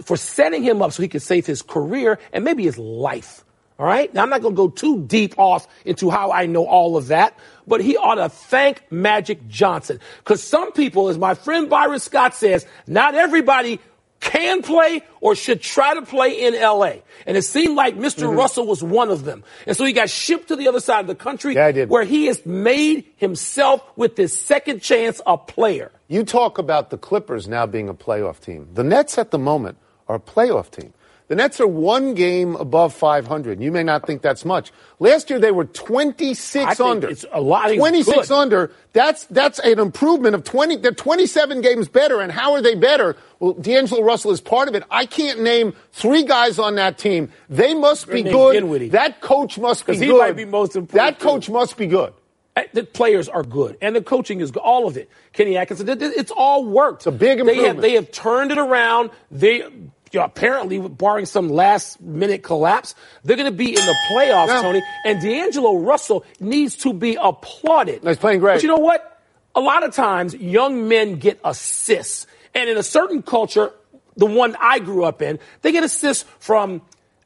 for 0.04 0.18
setting 0.18 0.64
him 0.64 0.82
up 0.82 0.94
so 0.94 1.04
he 1.04 1.10
could 1.10 1.22
save 1.22 1.46
his 1.46 1.62
career 1.62 2.20
and 2.34 2.44
maybe 2.46 2.64
his 2.64 2.78
life. 2.78 3.46
All 3.80 3.86
right. 3.86 4.14
Now 4.14 4.24
I'm 4.24 4.30
not 4.30 4.42
going 4.42 4.54
to 4.54 4.58
go 4.58 4.68
too 4.68 5.04
deep 5.06 5.40
off 5.40 5.66
into 5.86 6.10
how 6.10 6.32
I 6.34 6.46
know 6.48 6.66
all 6.66 6.98
of 6.98 7.08
that, 7.08 7.40
but 7.66 7.80
he 7.80 7.96
ought 7.96 8.16
to 8.16 8.28
thank 8.28 8.84
Magic 8.92 9.48
Johnson 9.48 10.02
because 10.18 10.44
some 10.44 10.74
people, 10.74 11.08
as 11.08 11.18
my 11.18 11.34
friend 11.34 11.70
Byron 11.70 12.00
Scott 12.00 12.36
says, 12.36 12.68
not 12.88 13.16
everybody 13.16 13.80
can 14.20 14.62
play 14.64 15.02
or 15.22 15.34
should 15.34 15.62
try 15.62 15.94
to 15.94 16.02
play 16.02 16.46
in 16.46 16.54
LA. 16.54 16.96
And 17.26 17.38
it 17.38 17.44
seemed 17.44 17.78
like 17.78 17.96
mister 17.96 18.26
Mm-hmm. 18.26 18.38
Russell 18.38 18.68
was 18.68 18.84
one 18.84 19.10
of 19.10 19.24
them. 19.24 19.46
And 19.66 19.78
so 19.78 19.86
he 19.86 19.94
got 19.94 20.10
shipped 20.10 20.50
to 20.50 20.58
the 20.58 20.68
other 20.68 20.82
side 20.82 21.00
of 21.00 21.08
the 21.08 21.16
country 21.16 21.56
Yeah, 21.56 21.86
where 21.86 22.04
he 22.04 22.26
has 22.26 22.46
made 22.46 23.06
himself 23.16 23.82
with 23.96 24.18
this 24.18 24.38
second 24.38 24.82
chance 24.82 25.22
a 25.26 25.38
player. 25.38 25.90
You 26.10 26.26
talk 26.26 26.58
about 26.58 26.90
the 26.90 26.98
Clippers 26.98 27.48
now 27.48 27.66
being 27.66 27.88
a 27.88 27.94
playoff 27.94 28.42
team. 28.42 28.68
The 28.74 28.84
Nets 28.84 29.18
at 29.18 29.32
the 29.32 29.40
moment 29.40 29.78
are 30.10 30.18
a 30.18 30.20
playoff 30.20 30.70
team. 30.70 30.94
The 31.30 31.36
Nets 31.36 31.62
are 31.62 31.68
one 31.68 32.16
game 32.16 32.56
above 32.56 32.94
500. 32.94 33.62
You 33.62 33.72
may 33.72 33.84
not 33.84 34.06
think 34.06 34.22
that's 34.24 34.44
much. 34.44 34.72
Last 35.00 35.30
year 35.30 35.40
they 35.40 35.52
were 35.52 35.66
26 35.66 36.66
I 36.66 36.74
think 36.74 36.80
under. 36.90 37.08
it's 37.08 37.24
a 37.32 37.40
lot. 37.40 37.66
I 37.66 37.70
think 37.70 37.78
it's 37.82 38.08
26 38.08 38.28
good. 38.30 38.36
under. 38.36 38.72
That's 38.94 39.26
that's 39.26 39.60
an 39.60 39.78
improvement 39.80 40.34
of 40.36 40.44
20. 40.44 40.78
They're 40.78 40.92
27 40.92 41.62
games 41.62 41.88
better. 41.88 42.20
And 42.20 42.32
how 42.32 42.54
are 42.54 42.62
they 42.64 42.74
better? 42.76 43.16
Well, 43.40 43.54
D'Angelo 43.54 44.02
Russell 44.02 44.32
is 44.32 44.42
part 44.42 44.68
of 44.70 44.76
it. 44.76 44.84
I 44.90 45.06
can't 45.06 45.42
name 45.42 45.74
three 45.92 46.24
guys 46.24 46.58
on 46.60 46.76
that 46.76 46.98
team. 46.98 47.32
They 47.48 47.74
must 47.76 48.10
be 48.10 48.24
good. 48.24 48.54
Dinwiddie. 48.54 48.90
That 48.90 49.22
coach 49.22 49.58
must 49.60 49.86
be 49.86 49.98
he 49.98 50.08
good. 50.08 50.18
might 50.18 50.36
be 50.36 50.46
most 50.46 50.76
improved, 50.76 50.96
That 50.98 51.20
too. 51.20 51.26
coach 51.26 51.48
must 51.50 51.78
be 51.78 51.86
good. 51.88 52.12
Uh, 52.56 52.64
The 52.74 52.84
players 52.84 53.30
are 53.30 53.44
good, 53.44 53.78
and 53.82 53.96
the 53.96 54.02
coaching 54.02 54.42
is 54.42 54.50
good. 54.50 54.62
All 54.62 54.88
of 54.88 54.98
it. 54.98 55.08
Kenny 55.34 55.56
Atkinson, 55.58 55.88
it's 55.88 56.32
all 56.32 56.66
worked. 56.66 57.02
It's 57.02 57.08
a 57.08 57.12
big 57.12 57.20
They 57.22 57.28
have, 57.38 57.48
improvement. 57.48 57.82
they 57.82 57.94
have 57.94 58.12
turned 58.12 58.52
it 58.52 58.58
around. 58.58 59.12
They 59.30 59.64
you 60.12 60.20
know, 60.20 60.26
apparently, 60.26 60.80
barring 60.80 61.26
some 61.26 61.50
last 61.50 62.02
minute 62.02 62.44
collapse, 62.44 62.96
they're 63.24 63.36
going 63.38 63.52
to 63.52 63.58
be 63.58 63.70
in 63.70 63.86
the 63.86 63.96
playoffs, 64.12 64.48
Yeah. 64.48 64.62
Tony. 64.62 64.82
And 65.06 65.22
D'Angelo 65.22 65.78
Russell 65.78 66.26
needs 66.40 66.76
to 66.78 66.94
be 66.94 67.18
applauded. 67.22 68.04
He's 68.04 68.18
playing 68.18 68.40
great. 68.40 68.56
But 68.56 68.64
you 68.64 68.70
know 68.70 68.78
what? 68.78 69.22
A 69.56 69.60
lot 69.62 69.84
of 69.84 69.94
times, 69.94 70.34
young 70.36 70.88
men 70.88 71.16
get 71.16 71.40
assists, 71.44 72.28
and 72.54 72.70
in 72.70 72.78
a 72.78 72.84
certain 72.84 73.22
culture, 73.22 73.72
the 74.16 74.26
one 74.26 74.56
I 74.60 74.80
grew 74.80 75.04
up 75.04 75.22
in, 75.22 75.40
they 75.62 75.72
get 75.72 75.84
assists 75.84 76.26
from 76.40 76.82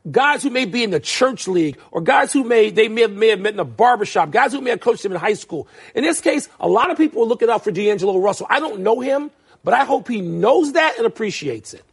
guys 0.10 0.44
who 0.44 0.50
may 0.50 0.66
be 0.66 0.84
in 0.84 0.92
the 0.92 1.00
church 1.00 1.48
league 1.48 1.78
or 1.92 2.02
guys 2.02 2.34
who 2.34 2.44
may 2.44 2.70
they 2.70 2.88
may 2.90 3.02
have, 3.02 3.12
may 3.12 3.30
have 3.30 3.40
met 3.40 3.54
in 3.54 3.60
a 3.60 3.66
barbershop, 3.66 4.32
guys 4.32 4.52
who 4.52 4.62
may 4.62 4.70
have 4.72 4.80
coached 4.82 5.04
him 5.06 5.12
in 5.14 5.18
high 5.18 5.34
school. 5.34 5.68
In 5.96 6.04
this 6.04 6.20
case, 6.22 6.50
a 6.60 6.68
lot 6.68 6.92
of 6.92 6.98
people 6.98 7.24
are 7.24 7.26
looking 7.26 7.50
out 7.50 7.64
for 7.64 7.72
D'Angelo 7.72 8.18
Russell. 8.20 8.48
I 8.50 8.60
don't 8.60 8.82
know 8.82 9.00
him, 9.00 9.32
but 9.64 9.74
I 9.74 9.86
hope 9.86 10.08
he 10.08 10.22
knows 10.22 10.74
that 10.74 10.98
and 10.98 11.06
appreciates 11.06 11.74
it. 11.74 11.84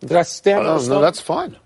Did 0.00 0.12
I 0.12 0.22
Oh, 0.90 0.94
no, 0.94 1.00
that's 1.00 1.20
fine. 1.20 1.56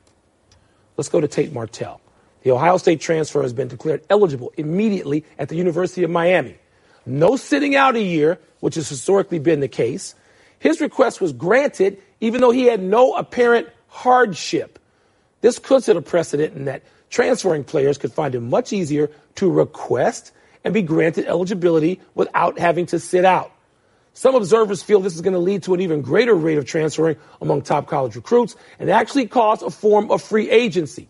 Let's 0.96 1.08
go 1.08 1.20
to 1.20 1.28
Tate 1.28 1.52
Martell. 1.52 2.00
The 2.42 2.50
Ohio 2.50 2.76
State 2.76 3.00
transfer 3.00 3.42
has 3.42 3.52
been 3.52 3.68
declared 3.68 4.02
eligible 4.10 4.52
immediately 4.56 5.24
at 5.38 5.48
the 5.48 5.56
University 5.56 6.02
of 6.02 6.10
Miami. 6.10 6.56
No 7.06 7.36
sitting 7.36 7.74
out 7.74 7.96
a 7.96 8.02
year, 8.02 8.38
which 8.60 8.74
has 8.74 8.88
historically 8.88 9.38
been 9.38 9.60
the 9.60 9.68
case. 9.68 10.14
His 10.58 10.80
request 10.80 11.20
was 11.20 11.32
granted 11.32 12.00
even 12.20 12.40
though 12.40 12.50
he 12.50 12.64
had 12.64 12.82
no 12.82 13.14
apparent 13.14 13.68
hardship. 13.88 14.78
This 15.40 15.58
could 15.58 15.84
set 15.84 15.96
a 15.96 16.02
precedent 16.02 16.56
in 16.56 16.64
that 16.64 16.82
transferring 17.10 17.64
players 17.64 17.98
could 17.98 18.12
find 18.12 18.34
it 18.34 18.40
much 18.40 18.72
easier 18.72 19.10
to 19.36 19.50
request 19.50 20.32
and 20.64 20.72
be 20.72 20.82
granted 20.82 21.26
eligibility 21.26 22.00
without 22.14 22.58
having 22.58 22.86
to 22.86 22.98
sit 22.98 23.24
out. 23.24 23.52
Some 24.14 24.36
observers 24.36 24.82
feel 24.82 25.00
this 25.00 25.16
is 25.16 25.20
going 25.20 25.34
to 25.34 25.40
lead 25.40 25.64
to 25.64 25.74
an 25.74 25.80
even 25.80 26.00
greater 26.00 26.34
rate 26.34 26.56
of 26.56 26.64
transferring 26.64 27.16
among 27.40 27.62
top 27.62 27.88
college 27.88 28.14
recruits 28.14 28.54
and 28.78 28.88
actually 28.88 29.26
cause 29.26 29.60
a 29.60 29.70
form 29.70 30.10
of 30.10 30.22
free 30.22 30.48
agency. 30.50 31.08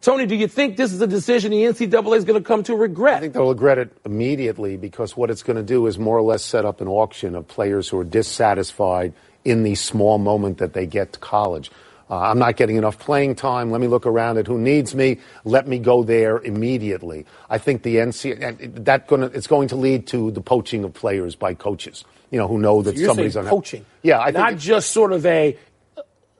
Tony, 0.00 0.26
do 0.26 0.36
you 0.36 0.46
think 0.46 0.76
this 0.76 0.92
is 0.92 1.00
a 1.00 1.06
decision 1.06 1.50
the 1.50 1.62
NCAA 1.62 2.16
is 2.16 2.24
going 2.24 2.40
to 2.40 2.46
come 2.46 2.62
to 2.64 2.76
regret? 2.76 3.16
I 3.16 3.20
think 3.20 3.32
they'll 3.32 3.48
regret 3.48 3.78
it 3.78 3.90
immediately 4.04 4.76
because 4.76 5.16
what 5.16 5.30
it's 5.30 5.42
going 5.42 5.56
to 5.56 5.62
do 5.62 5.86
is 5.86 5.98
more 5.98 6.16
or 6.16 6.22
less 6.22 6.44
set 6.44 6.64
up 6.64 6.80
an 6.80 6.88
auction 6.88 7.34
of 7.34 7.48
players 7.48 7.88
who 7.88 7.98
are 7.98 8.04
dissatisfied 8.04 9.14
in 9.44 9.62
the 9.62 9.74
small 9.74 10.18
moment 10.18 10.58
that 10.58 10.74
they 10.74 10.86
get 10.86 11.14
to 11.14 11.18
college. 11.18 11.70
Uh, 12.14 12.20
I'm 12.30 12.38
not 12.38 12.54
getting 12.56 12.76
enough 12.76 12.96
playing 13.00 13.34
time. 13.34 13.72
Let 13.72 13.80
me 13.80 13.88
look 13.88 14.06
around 14.06 14.38
at 14.38 14.46
who 14.46 14.56
needs 14.56 14.94
me. 14.94 15.18
Let 15.44 15.66
me 15.66 15.80
go 15.80 16.04
there 16.04 16.38
immediately. 16.38 17.26
I 17.50 17.58
think 17.58 17.82
the 17.82 17.96
NCAA 17.96 18.40
and 18.40 18.86
that 18.86 19.08
gonna 19.08 19.26
it's 19.34 19.48
going 19.48 19.66
to 19.68 19.76
lead 19.76 20.06
to 20.08 20.30
the 20.30 20.40
poaching 20.40 20.84
of 20.84 20.94
players 20.94 21.34
by 21.34 21.54
coaches. 21.54 22.04
You 22.30 22.38
know 22.38 22.46
who 22.46 22.58
know 22.58 22.82
that 22.82 22.94
You're 22.96 23.08
somebody's 23.08 23.36
on 23.36 23.46
coaching. 23.46 23.84
Yeah, 24.02 24.20
I 24.20 24.26
think 24.26 24.36
not 24.36 24.52
it- 24.52 24.58
just 24.58 24.92
sort 24.92 25.12
of 25.12 25.26
a 25.26 25.58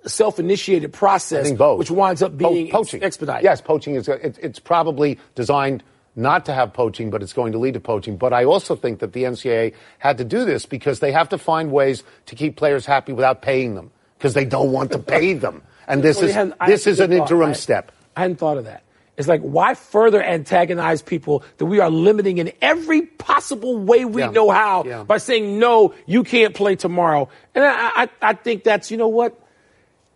self-initiated 0.07 0.93
process, 0.93 1.51
both. 1.53 1.79
which 1.79 1.91
winds 1.91 2.23
up 2.23 2.39
Po- 2.39 2.51
being 2.53 2.71
poaching. 2.71 3.03
expedited. 3.03 3.43
Yes, 3.43 3.61
poaching 3.61 3.97
is 3.97 4.07
it, 4.07 4.39
it's 4.41 4.61
probably 4.61 5.19
designed 5.35 5.83
not 6.15 6.45
to 6.47 6.53
have 6.53 6.73
poaching, 6.73 7.11
but 7.11 7.21
it's 7.23 7.33
going 7.33 7.51
to 7.53 7.59
lead 7.59 7.75
to 7.75 7.81
poaching. 7.81 8.17
But 8.17 8.33
I 8.33 8.45
also 8.45 8.77
think 8.77 9.01
that 9.01 9.13
the 9.13 9.25
NCAA 9.25 9.73
had 9.99 10.19
to 10.19 10.25
do 10.25 10.45
this 10.45 10.67
because 10.67 11.01
they 11.01 11.11
have 11.11 11.29
to 11.31 11.39
find 11.39 11.73
ways 11.73 12.05
to 12.27 12.37
keep 12.37 12.55
players 12.57 12.87
happy 12.87 13.13
without 13.13 13.43
paying 13.43 13.75
them 13.75 13.91
because 14.25 14.33
they 14.33 14.47
don't 14.47 14.73
want 14.73 14.91
to 14.91 14.99
pay 14.99 15.35
them. 15.35 15.61
And 15.87 16.03
this 16.03 16.17
Well, 16.17 16.49
is 16.49 16.53
this 16.67 16.87
is 16.87 16.99
an 16.99 17.11
thought- 17.11 17.31
interim 17.31 17.51
I- 17.51 17.53
step. 17.53 17.93
I 18.17 18.23
hadn't 18.23 18.37
thought 18.39 18.57
of 18.57 18.65
that. 18.65 18.83
It's 19.19 19.29
like, 19.29 19.43
why 19.43 19.75
further 19.75 20.23
antagonize 20.23 21.03
people 21.03 21.45
that 21.59 21.67
we 21.67 21.79
are 21.79 21.91
limiting 21.91 22.39
in 22.39 22.51
every 22.63 23.03
possible 23.03 23.77
way 23.77 24.07
we 24.07 24.23
Yeah. 24.23 24.31
know 24.31 24.49
how 24.51 24.85
Yeah. 24.87 25.03
by 25.03 25.19
saying, 25.19 25.59
no, 25.59 25.93
you 26.07 26.25
can't 26.25 26.55
play 26.55 26.75
tomorrow? 26.75 27.29
And 27.55 27.65
I, 27.67 28.05
I, 28.05 28.09
I 28.23 28.33
think 28.33 28.65
that's, 28.65 28.91
you 28.91 28.97
know 28.97 29.09
what? 29.09 29.39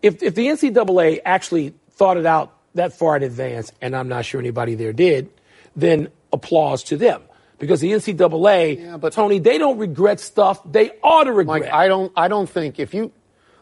If, 0.00 0.22
if 0.22 0.34
the 0.34 0.46
NCAA 0.48 1.20
actually 1.26 1.74
thought 1.90 2.16
it 2.16 2.24
out 2.24 2.54
that 2.76 2.94
far 2.94 3.14
in 3.18 3.22
advance, 3.22 3.70
and 3.82 3.94
I'm 3.94 4.08
not 4.08 4.24
sure 4.24 4.40
anybody 4.40 4.74
there 4.74 4.94
did, 4.94 5.28
then 5.76 6.08
applause 6.32 6.82
to 6.84 6.96
them. 6.96 7.20
Because 7.58 7.80
the 7.82 7.92
NCAA, 7.92 8.78
Yeah, 8.80 8.96
but- 8.96 9.12
Tony, 9.12 9.38
they 9.38 9.58
don't 9.58 9.76
regret 9.76 10.18
stuff 10.18 10.60
they 10.64 10.92
ought 11.02 11.24
to 11.24 11.32
regret. 11.32 11.60
Mike, 11.62 11.70
I 11.72 11.88
don't 11.88 12.10
I 12.16 12.28
don't 12.28 12.48
think 12.48 12.78
if 12.78 12.94
you 12.94 13.12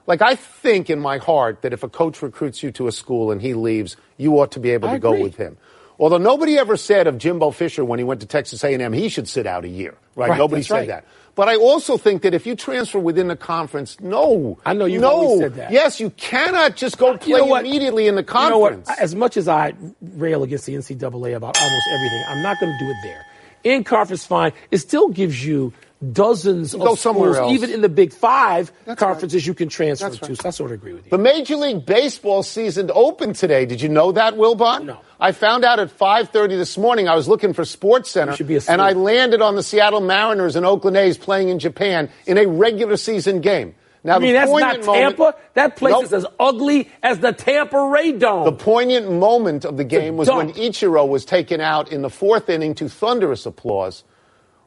Like, 0.07 0.23
I 0.23 0.37
think 0.37 0.89
in 0.89 1.01
my 1.01 1.19
heart 1.19 1.63
that 1.63 1.73
if 1.73 1.83
a 1.83 1.89
coach 1.89 2.23
recruits 2.23 2.63
you 2.63 2.71
to 2.73 2.87
a 2.87 2.93
school 2.93 3.31
and 3.31 3.43
he 3.43 3.55
leaves, 3.55 3.97
you 4.17 4.39
ought 4.39 4.53
to 4.53 4.61
be 4.61 4.71
able 4.71 4.89
I 4.89 4.95
to 4.95 4.99
go 4.99 5.13
agree. 5.13 5.23
with 5.25 5.37
him. 5.37 5.57
Although 5.99 6.19
nobody 6.19 6.59
ever 6.59 6.77
said 6.77 7.07
of 7.07 7.19
Jimbo 7.19 7.51
Fisher 7.53 7.85
when 7.85 7.99
he 7.99 8.05
went 8.05 8.21
to 8.21 8.27
Texas 8.27 8.63
A&M 8.63 8.93
he 8.93 9.09
should 9.09 9.29
sit 9.29 9.47
out 9.47 9.65
a 9.65 9.69
year, 9.69 9.95
right? 10.15 10.31
Right, 10.31 10.39
nobody 10.39 10.63
said 10.63 10.75
right. 10.75 10.89
that. 10.89 11.07
But 11.35 11.49
I 11.49 11.57
also 11.57 11.97
think 11.99 12.23
that 12.23 12.35
if 12.35 12.47
you 12.47 12.55
transfer 12.55 12.99
within 12.99 13.29
the 13.29 13.37
conference, 13.37 13.99
no, 14.01 14.59
I 14.65 14.73
know 14.73 14.85
you've 14.85 15.03
no, 15.03 15.39
said 15.39 15.55
that. 15.55 15.71
Yes, 15.71 16.01
you 16.01 16.11
cannot 16.11 16.77
just 16.77 16.99
go 16.99 17.17
play 17.17 17.39
You 17.39 17.47
know 17.47 17.57
immediately 17.57 18.09
in 18.09 18.15
the 18.15 18.23
You 18.23 18.27
know 18.27 18.61
conference. 18.61 18.91
As 18.99 19.15
much 19.15 19.37
as 19.37 19.49
I 19.49 19.75
rail 20.01 20.43
against 20.43 20.67
the 20.67 20.75
NCAA 20.75 21.37
about 21.37 21.61
almost 21.61 21.87
everything, 21.93 22.25
I'm 22.29 22.43
not 22.43 22.59
going 22.61 22.73
to 22.73 22.79
do 22.79 22.91
it 22.91 22.97
there. 23.03 23.27
In 23.65 23.85
conference, 23.85 24.25
fine. 24.25 24.53
It 24.71 24.79
still 24.79 25.09
gives 25.09 25.45
you 25.45 25.73
dozens 26.13 26.75
Go 26.75 26.93
of 26.93 26.99
schools, 26.99 27.37
else. 27.37 27.53
even 27.53 27.71
in 27.71 27.81
the 27.81 27.89
Big 27.89 28.13
Five 28.13 28.73
That's 28.85 28.99
conferences, 28.99 29.47
you 29.47 29.55
can 29.55 29.69
transfer 29.69 30.07
That's 30.09 30.19
to. 30.21 30.27
right. 30.29 30.41
So 30.43 30.49
I 30.49 30.51
sort 30.51 30.71
of 30.71 30.75
agree 30.75 30.93
with 30.95 31.05
you. 31.07 31.11
The 31.11 31.19
Major 31.19 31.57
League 31.57 31.85
Baseball 31.87 32.43
season 32.43 32.91
opened 32.95 33.37
today. 33.37 33.67
Did 33.67 33.81
you 33.81 33.89
know 33.89 34.13
that, 34.13 34.35
Wilbon? 34.35 34.85
No. 34.87 34.99
I 35.19 35.33
found 35.33 35.65
out 35.65 35.79
at 35.79 35.91
5:30 35.91 36.57
this 36.57 36.77
morning. 36.77 37.09
I 37.09 37.15
was 37.15 37.27
looking 37.29 37.53
for 37.53 37.65
Sports 37.65 38.11
Center, 38.11 38.35
should 38.37 38.47
be 38.49 38.59
and 38.69 38.83
I 38.83 38.93
landed 38.93 39.41
on 39.41 39.55
the 39.57 39.63
Seattle 39.63 40.01
Mariners 40.01 40.57
and 40.57 40.67
Oakland 40.67 40.97
A's 40.97 41.17
playing 41.19 41.49
in 41.49 41.59
Japan 41.59 42.11
in 42.27 42.37
a 42.39 42.47
regular 42.47 42.97
season 42.97 43.41
game. 43.41 43.75
Now, 44.05 44.17
I 44.17 44.19
mean, 44.21 44.35
that's 44.35 44.49
not 44.49 44.61
poignant 44.61 44.87
moment- 44.87 45.17
Tampa. 45.17 45.35
that 45.55 45.77
place 45.77 45.93
Nope. 45.93 46.05
is 46.05 46.13
as 46.13 46.27
ugly 46.39 46.89
as 47.03 47.19
the 47.19 47.33
Tampa 47.33 47.89
Ray 47.89 48.13
Dome. 48.13 48.45
The 48.45 48.53
poignant 48.53 49.11
moment 49.11 49.65
of 49.65 49.77
the 49.79 49.83
game 49.85 50.17
was 50.17 50.29
when. 50.31 50.53
Ichiro 50.53 51.09
was 51.09 51.25
taken 51.25 51.61
out 51.61 51.91
in 51.91 52.03
the 52.03 52.11
fourth 52.11 52.49
inning 52.49 52.75
to 52.77 52.89
thunderous 52.89 53.47
applause. 53.47 54.05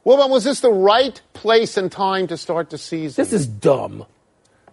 Wilbon, 0.04 0.30
was 0.30 0.44
this 0.44 0.60
the 0.60 0.72
right 0.72 1.20
place 1.32 1.76
and 1.76 1.90
time 1.92 2.26
to 2.28 2.36
start 2.36 2.70
the 2.70 2.78
season? 2.78 3.22
This 3.22 3.32
is 3.32 3.46
dumb. 3.46 4.06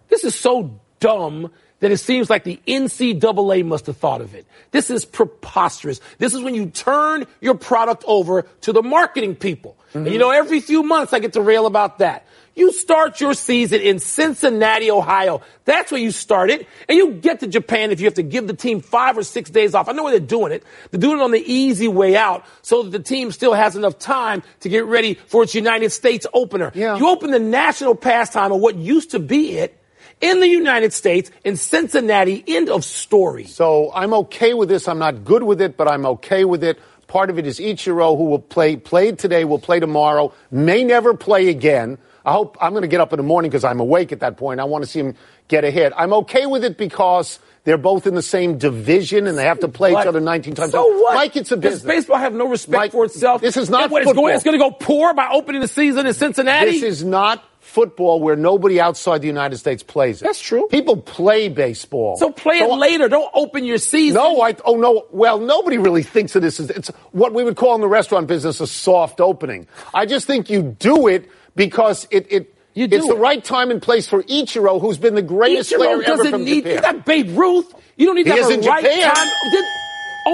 This 0.08 0.24
is 0.24 0.34
so 0.34 0.78
dumb 1.00 1.50
that 1.80 1.92
it 1.92 1.98
seems 1.98 2.28
like 2.28 2.44
the 2.44 2.58
NCAA 2.66 3.64
must 3.64 3.86
have 3.86 3.96
thought 3.96 4.20
of 4.20 4.34
it. 4.34 4.46
This 4.72 4.90
is 4.90 5.04
preposterous. 5.04 6.00
This 6.18 6.34
is 6.34 6.40
when 6.40 6.54
you 6.54 6.66
turn 6.66 7.24
your 7.40 7.54
product 7.54 8.04
over 8.06 8.42
to 8.62 8.72
the 8.72 8.82
marketing 8.82 9.36
people. 9.36 9.76
And 9.94 10.08
you 10.08 10.18
know, 10.18 10.30
every 10.30 10.60
few 10.60 10.82
months 10.82 11.12
I 11.12 11.18
get 11.18 11.34
to 11.34 11.40
rail 11.40 11.66
about 11.66 11.98
that. 11.98 12.26
You 12.58 12.72
start 12.72 13.20
your 13.20 13.34
season 13.34 13.80
in 13.80 14.00
Cincinnati, 14.00 14.90
Ohio. 14.90 15.42
That's 15.64 15.92
where 15.92 16.00
you 16.00 16.10
start 16.10 16.50
it. 16.50 16.66
And 16.88 16.98
you 16.98 17.12
get 17.12 17.38
to 17.40 17.46
Japan 17.46 17.92
if 17.92 18.00
you 18.00 18.06
have 18.06 18.14
to 18.14 18.24
give 18.24 18.48
the 18.48 18.52
team 18.52 18.80
five 18.80 19.16
or 19.16 19.22
six 19.22 19.48
days 19.48 19.76
off. 19.76 19.88
I 19.88 19.92
know 19.92 20.02
where 20.02 20.10
they're 20.10 20.26
doing 20.26 20.50
it. 20.50 20.64
They're 20.90 21.00
doing 21.00 21.20
it 21.20 21.22
on 21.22 21.30
the 21.30 21.40
easy 21.40 21.86
way 21.86 22.16
out 22.16 22.44
so 22.62 22.82
that 22.82 22.90
the 22.90 22.98
team 22.98 23.30
still 23.30 23.54
has 23.54 23.76
enough 23.76 24.00
time 24.00 24.42
to 24.60 24.68
get 24.68 24.86
ready 24.86 25.14
for 25.14 25.44
its 25.44 25.54
United 25.54 25.90
States 25.90 26.26
opener. 26.34 26.72
Yeah. 26.74 26.96
You 26.96 27.08
open 27.08 27.30
the 27.30 27.38
national 27.38 27.94
pastime 27.94 28.50
of 28.50 28.58
what 28.58 28.74
used 28.74 29.12
to 29.12 29.20
be 29.20 29.58
it 29.58 29.80
in 30.20 30.40
the 30.40 30.48
United 30.48 30.92
States 30.92 31.30
in 31.44 31.56
Cincinnati. 31.56 32.42
End 32.44 32.68
of 32.70 32.84
story. 32.84 33.44
So 33.44 33.92
I'm 33.94 34.12
okay 34.14 34.52
with 34.54 34.68
this. 34.68 34.88
I'm 34.88 34.98
not 34.98 35.24
good 35.24 35.44
with 35.44 35.60
it, 35.60 35.76
but 35.76 35.86
I'm 35.86 36.04
okay 36.06 36.44
with 36.44 36.64
it. 36.64 36.80
Part 37.06 37.30
of 37.30 37.38
it 37.38 37.46
is 37.46 37.60
Ichiro, 37.60 38.16
who 38.18 38.24
will 38.24 38.40
play, 38.40 38.74
played 38.74 39.20
today, 39.20 39.44
will 39.44 39.60
play 39.60 39.78
tomorrow, 39.78 40.32
may 40.50 40.82
never 40.82 41.14
play 41.14 41.50
again. 41.50 41.98
I 42.28 42.32
hope 42.32 42.58
I'm 42.60 42.72
going 42.72 42.82
to 42.82 42.88
get 42.88 43.00
up 43.00 43.14
in 43.14 43.16
the 43.16 43.22
morning 43.22 43.50
because 43.50 43.64
I'm 43.64 43.80
awake 43.80 44.12
at 44.12 44.20
that 44.20 44.36
point. 44.36 44.60
I 44.60 44.64
want 44.64 44.84
to 44.84 44.90
see 44.90 45.00
him 45.00 45.14
get 45.48 45.64
a 45.64 45.70
hit. 45.70 45.94
I'm 45.96 46.12
okay 46.12 46.44
with 46.44 46.62
it 46.62 46.76
because 46.76 47.38
they're 47.64 47.78
both 47.78 48.06
in 48.06 48.14
the 48.14 48.20
same 48.20 48.58
division 48.58 49.26
and 49.26 49.38
they 49.38 49.44
have 49.46 49.60
to 49.60 49.68
play 49.68 49.92
But- 49.92 50.02
each 50.02 50.06
other 50.08 50.20
19 50.20 50.54
times. 50.54 50.72
So 50.72 50.86
what? 51.00 51.14
Mike, 51.14 51.36
it's 51.36 51.50
a 51.52 51.56
Does 51.56 51.76
business. 51.80 51.96
baseball 51.96 52.18
have 52.18 52.34
no 52.34 52.46
respect 52.48 52.76
Mike, 52.78 52.92
for 52.92 53.06
itself? 53.06 53.40
this 53.40 53.56
is 53.56 53.70
not 53.70 53.90
what, 53.90 54.02
it's 54.02 54.08
football. 54.10 54.24
going, 54.24 54.34
it's 54.34 54.44
going 54.44 54.58
to 54.58 54.62
go 54.62 54.70
poor 54.72 55.14
by 55.14 55.30
opening 55.32 55.62
the 55.62 55.68
season 55.68 56.06
in 56.06 56.12
Cincinnati. 56.12 56.72
This 56.72 56.82
is 56.82 57.02
not 57.04 57.42
football 57.60 58.20
where 58.20 58.36
nobody 58.36 58.78
outside 58.78 59.22
the 59.22 59.26
United 59.26 59.56
States 59.56 59.82
plays 59.82 60.20
it. 60.20 60.24
That's 60.26 60.40
true. 60.40 60.68
People 60.70 60.98
play 60.98 61.48
baseball. 61.48 62.16
so 62.18 62.30
play 62.30 62.58
it 62.58 62.70
I- 62.70 62.76
later. 62.76 63.08
Don't 63.08 63.30
open 63.34 63.64
your 63.64 63.78
season. 63.78 64.16
No, 64.22 64.42
I, 64.42 64.54
oh 64.66 64.76
no, 64.76 65.06
well, 65.12 65.38
nobody 65.38 65.78
really 65.78 66.02
thinks 66.02 66.36
of 66.36 66.42
this 66.42 66.60
as, 66.60 66.68
it's 66.68 66.88
what 67.12 67.32
we 67.32 67.42
would 67.42 67.56
call 67.56 67.74
in 67.74 67.80
the 67.80 67.88
restaurant 67.88 68.26
business 68.26 68.60
a 68.60 68.66
soft 68.66 69.18
opening. 69.20 69.66
I 69.94 70.04
just 70.04 70.26
think 70.26 70.50
you 70.50 70.62
do 70.78 71.08
it 71.08 71.30
because 71.56 72.06
it, 72.10 72.26
it, 72.30 72.54
You 72.74 72.86
do 72.86 72.96
it's 72.96 73.06
the 73.08 73.16
right 73.16 73.42
time 73.42 73.70
and 73.70 73.80
place 73.82 74.08
for 74.08 74.22
Ichiro, 74.24 74.80
who's 74.80 74.98
been 74.98 75.14
the 75.14 75.22
greatest 75.22 75.72
player 75.72 76.02
ever 76.02 76.24
from 76.24 76.44
need. 76.44 76.64
Japan. 76.64 76.74
You 76.76 76.80
got 76.80 77.04
Babe 77.06 77.36
Ruth. 77.38 77.74
You 77.96 78.06
don't 78.06 78.16
need 78.16 78.26
He 78.26 78.32
to 78.32 78.36
have 78.42 78.50
is 78.50 78.56
a 78.56 78.60
in 78.60 78.66
right 78.66 78.84
Japan. 78.84 79.14
time. 79.14 79.28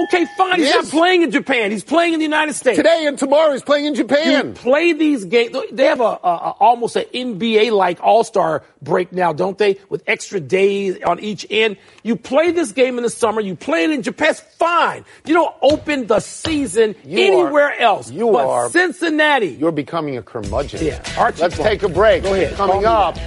Okay, 0.03 0.25
fine. 0.37 0.59
He's 0.59 0.67
He 0.69 0.73
not 0.75 0.85
playing 0.85 1.21
in 1.21 1.31
Japan. 1.31 1.71
He's 1.71 1.83
playing 1.83 2.13
in 2.13 2.19
the 2.19 2.25
United 2.25 2.53
States. 2.53 2.75
Today 2.77 3.05
and 3.05 3.17
tomorrow 3.17 3.53
he's 3.53 3.61
playing 3.63 3.85
in 3.85 3.95
Japan. 3.95 4.47
You 4.47 4.53
play 4.53 4.91
these 4.93 5.23
games. 5.25 5.55
They 5.71 5.85
have 5.85 6.01
a, 6.01 6.03
a, 6.03 6.17
a 6.23 6.55
almost 6.59 6.95
an 6.97 7.05
NBA 7.13 7.71
like 7.71 7.99
All 8.03 8.23
Star 8.25 8.63
break 8.81 9.13
now, 9.13 9.31
don't 9.31 9.57
they? 9.57 9.77
With 9.89 10.03
extra 10.05 10.39
days 10.39 10.97
on 11.05 11.19
each 11.21 11.45
end. 11.49 11.77
You 12.03 12.15
play 12.17 12.51
this 12.51 12.71
game 12.73 12.97
in 12.97 13.03
the 13.03 13.09
summer. 13.09 13.39
You 13.39 13.55
play 13.55 13.85
it 13.85 13.91
in 13.91 14.01
Japan. 14.01 14.31
It's 14.31 14.39
fine. 14.41 15.05
You 15.25 15.33
don't 15.35 15.55
open 15.61 16.07
the 16.07 16.19
season 16.19 16.95
You 17.05 17.19
anywhere 17.19 17.65
are- 17.71 17.79
else. 17.79 18.11
you 18.11 18.31
but 18.31 18.45
are- 18.47 18.69
Cincinnati. 18.71 19.47
You're 19.47 19.71
becoming 19.71 20.17
a 20.17 20.21
curmudgeon. 20.23 20.83
Yeah, 20.83 21.01
Archie 21.17 21.41
Let's 21.41 21.57
take 21.57 21.83
a 21.83 21.89
break. 21.89 22.23
Go 22.23 22.33
ahead. 22.33 22.55
Coming 22.55 22.85
up, 22.85 23.17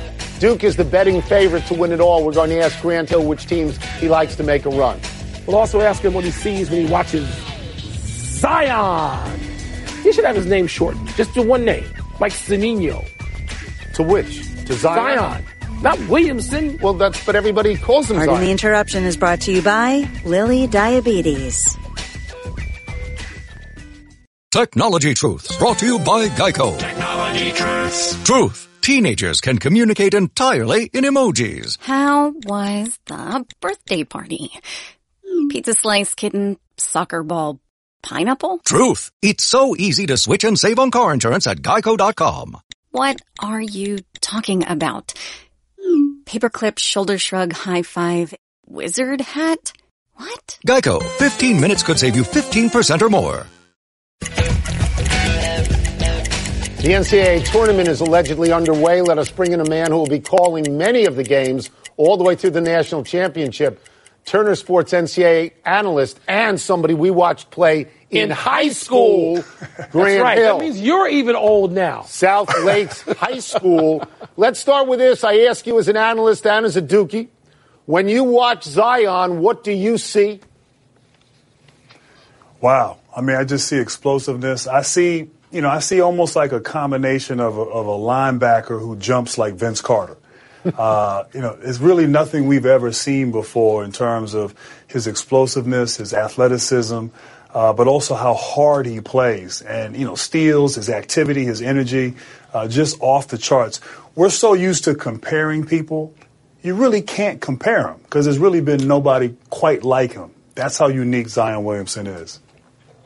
Duke 0.41 0.65
is 0.65 0.77
the 0.77 0.85
betting 0.85 1.23
favorite 1.23 1.65
to 1.67 1.75
win 1.75 1.93
it 1.93 2.01
all. 2.01 2.25
We're 2.25 2.33
going 2.33 2.51
to 2.51 2.61
ask 2.61 2.81
Grant 2.83 3.09
Hill 3.09 3.25
which 3.25 3.47
teams 3.47 3.77
he 4.01 4.09
likes 4.09 4.35
to 4.37 4.43
make 4.43 4.67
a 4.67 4.71
run. 4.71 5.01
We'll 5.49 5.57
also 5.57 5.81
ask 5.81 6.05
him 6.05 6.13
what 6.13 6.25
he 6.25 6.31
sees 6.31 6.69
when 6.71 6.85
he 6.85 6.93
watches 6.93 7.27
Zion. 8.39 9.41
He 10.03 10.13
should 10.13 10.27
have 10.27 10.37
his 10.37 10.45
name 10.45 10.67
shortened. 10.67 11.09
Just 11.17 11.33
do 11.33 11.41
one 11.43 11.65
name, 11.65 11.87
like 12.21 12.33
Sanino. 12.33 13.03
To 13.95 14.03
which? 14.03 14.43
To 14.67 14.75
Zion? 14.75 15.19
Zion. 15.19 15.45
Not 15.81 15.99
Williamson. 16.11 16.77
Well, 16.83 16.93
that's 16.93 17.25
but 17.25 17.35
everybody 17.35 17.79
calls 17.79 18.11
him 18.11 18.17
Pardon 18.19 18.35
Zion. 18.35 18.45
the 18.45 18.51
interruption 18.51 19.05
is 19.05 19.17
brought 19.17 19.41
to 19.43 19.53
you 19.53 19.63
by 19.63 20.07
Lilly 20.27 20.67
Diabetes. 20.67 21.79
Technology 24.51 25.15
Truths, 25.15 25.57
brought 25.57 25.79
to 25.79 25.87
you 25.87 25.99
by 25.99 26.29
Geico. 26.29 26.79
Technology 26.79 27.53
Truths. 27.53 28.23
Truth. 28.25 28.69
Teenagers 28.83 29.41
can 29.41 29.57
communicate 29.59 30.13
entirely 30.13 30.91
in 30.93 31.05
emojis. 31.05 31.79
How 31.81 32.35
was 32.45 32.99
the 33.07 33.47
birthday 33.61 34.05
party? 34.05 34.51
Pizza 35.49 35.75
slice, 35.75 36.15
kitten, 36.15 36.59
soccer 36.77 37.23
ball, 37.23 37.61
pineapple? 38.03 38.61
Truth. 38.65 39.11
It's 39.23 39.45
so 39.45 39.75
easy 39.77 40.07
to 40.07 40.17
switch 40.17 40.45
and 40.45 40.59
save 40.59 40.79
on 40.79 40.91
car 40.91 41.13
insurance 41.13 41.47
at 41.47 41.59
geico.com. 41.59 42.59
What 42.91 43.21
are 43.41 43.61
you 43.61 43.99
talking 44.21 44.67
about? 44.67 45.15
Paperclip, 46.25 46.79
shoulder 46.79 47.19
shrug, 47.19 47.53
high 47.53 47.83
five, 47.83 48.35
wizard 48.67 49.21
hat? 49.21 49.73
What? 50.15 50.59
Geico. 50.67 51.03
15 51.19 51.61
minutes 51.61 51.83
could 51.83 51.99
save 51.99 52.17
you 52.17 52.23
15% 52.23 53.03
or 53.03 53.09
more. 53.09 53.47
The 56.79 56.95
NCAA 56.95 57.45
tournament 57.51 57.89
is 57.89 58.01
allegedly 58.01 58.53
underway. 58.53 59.03
Let 59.03 59.19
us 59.19 59.31
bring 59.31 59.53
in 59.53 59.61
a 59.61 59.69
man 59.69 59.91
who 59.91 59.99
will 59.99 60.07
be 60.07 60.21
calling 60.21 60.79
many 60.79 61.07
of 61.07 61.17
the 61.17 61.25
games 61.25 61.71
all 61.97 62.17
the 62.17 62.25
way 62.25 62.37
through 62.37 62.51
the 62.51 62.61
national 62.61 63.05
championship. 63.05 63.85
Turner 64.29 64.55
Sports 64.55 64.93
NCAA 64.93 65.53
analyst 65.65 66.21
and 66.29 66.61
somebody 66.61 66.93
we 66.93 67.11
watched 67.11 67.51
play 67.51 67.89
in, 68.11 68.29
high 68.29 68.69
school, 68.69 69.37
That's 69.79 69.95
right. 69.95 70.37
Hill. 70.37 70.59
That 70.59 70.65
means 70.65 70.79
you're 70.79 71.09
even 71.09 71.35
old 71.35 71.73
now. 71.73 72.03
South 72.03 72.55
Lakes 72.63 73.01
High 73.19 73.39
School. 73.39 74.05
Let's 74.37 74.61
start 74.61 74.87
with 74.87 74.99
this. 74.99 75.25
I 75.25 75.39
ask 75.47 75.67
you 75.67 75.79
as 75.79 75.89
an 75.89 75.97
analyst 75.97 76.47
and 76.47 76.67
as 76.67 76.77
a 76.77 76.83
Dukie, 76.83 77.29
when 77.87 78.07
you 78.07 78.23
watch 78.23 78.65
Zion, 78.65 79.41
what 79.41 79.65
do 79.65 79.73
you 79.73 79.97
see? 79.97 80.41
Wow. 82.61 82.99
I 83.17 83.23
mean, 83.23 83.37
I 83.37 83.45
just 83.45 83.67
see 83.67 83.79
explosiveness. 83.79 84.67
I 84.67 84.83
see, 84.83 85.31
you 85.51 85.63
know, 85.63 85.71
I 85.71 85.79
see 85.79 86.03
almost 86.03 86.37
like 86.37 86.53
a 86.53 86.61
combination 86.61 87.41
of 87.41 87.57
a, 87.57 87.63
of 87.63 87.87
a 87.87 87.91
linebacker 87.91 88.79
who 88.79 88.95
jumps 88.97 89.39
like 89.39 89.55
Vince 89.55 89.81
Carter. 89.81 90.18
Uh, 90.65 91.25
you 91.33 91.41
know, 91.41 91.57
it's 91.63 91.79
really 91.79 92.07
nothing 92.07 92.47
we've 92.47 92.67
ever 92.67 92.93
seen 92.93 93.31
before 93.31 93.85
in 93.85 93.93
terms 93.93 94.35
of 94.35 94.55
his 94.87 95.07
explosiveness, 95.07 95.97
his 95.97 96.13
athleticism, 96.13 97.09
uh, 97.55 97.73
but 97.73 97.87
also 97.87 98.15
how 98.15 98.35
hard 98.35 98.87
he 98.87 99.01
plays 99.01 99.63
and, 99.63 99.97
you 99.97 100.05
know, 100.05 100.15
steals, 100.15 100.75
his 100.75 100.91
activity, 100.91 101.45
his 101.45 101.63
energy, 101.63 102.15
uh, 102.53 102.69
just 102.69 102.97
off 103.01 103.29
the 103.29 103.39
charts. 103.39 103.81
We're 104.15 104.31
so 104.31 104.55
used 104.55 104.85
to 104.85 104.95
comparing 104.95 105.65
people. 105.65 106.15
You 106.63 106.75
really 106.75 107.03
can't 107.03 107.41
compare 107.41 107.89
him 107.89 108.01
because 108.03 108.25
there's 108.25 108.39
really 108.39 108.61
been 108.61 108.89
nobody 108.89 109.37
quite 109.49 109.85
like 109.85 110.13
him. 110.13 110.33
That's 110.55 110.77
how 110.77 110.89
unique 110.89 111.29
Zion 111.29 111.65
Williamson 111.65 112.07
is. 112.07 112.41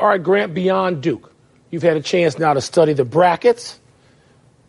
All 0.00 0.08
right, 0.08 0.22
Grant, 0.22 0.54
beyond 0.54 1.02
Duke, 1.02 1.32
you've 1.70 1.82
had 1.82 1.96
a 1.96 2.02
chance 2.02 2.38
now 2.38 2.54
to 2.54 2.60
study 2.60 2.94
the 2.94 3.04
brackets. 3.04 3.78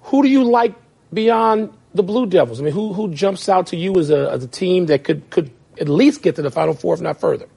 Who 0.01 0.21
do 0.21 0.27
you 0.27 0.43
like 0.43 0.75
beyond 1.13 1.73
the 1.93 2.03
Blue 2.03 2.25
Devils? 2.25 2.59
I 2.59 2.63
mean, 2.63 2.73
who 2.73 2.93
who 2.93 3.09
jumps 3.13 3.47
out 3.49 3.67
to 3.67 3.77
you 3.77 3.97
as 3.99 4.09
a, 4.09 4.29
as 4.31 4.43
a 4.43 4.47
team 4.47 4.87
that 4.87 5.03
could 5.03 5.29
could 5.29 5.51
at 5.79 5.89
least 5.89 6.21
get 6.21 6.35
to 6.35 6.41
the 6.41 6.51
Final 6.51 6.73
Four, 6.73 6.93
if 6.95 7.01
not 7.01 7.19
further? 7.19 7.47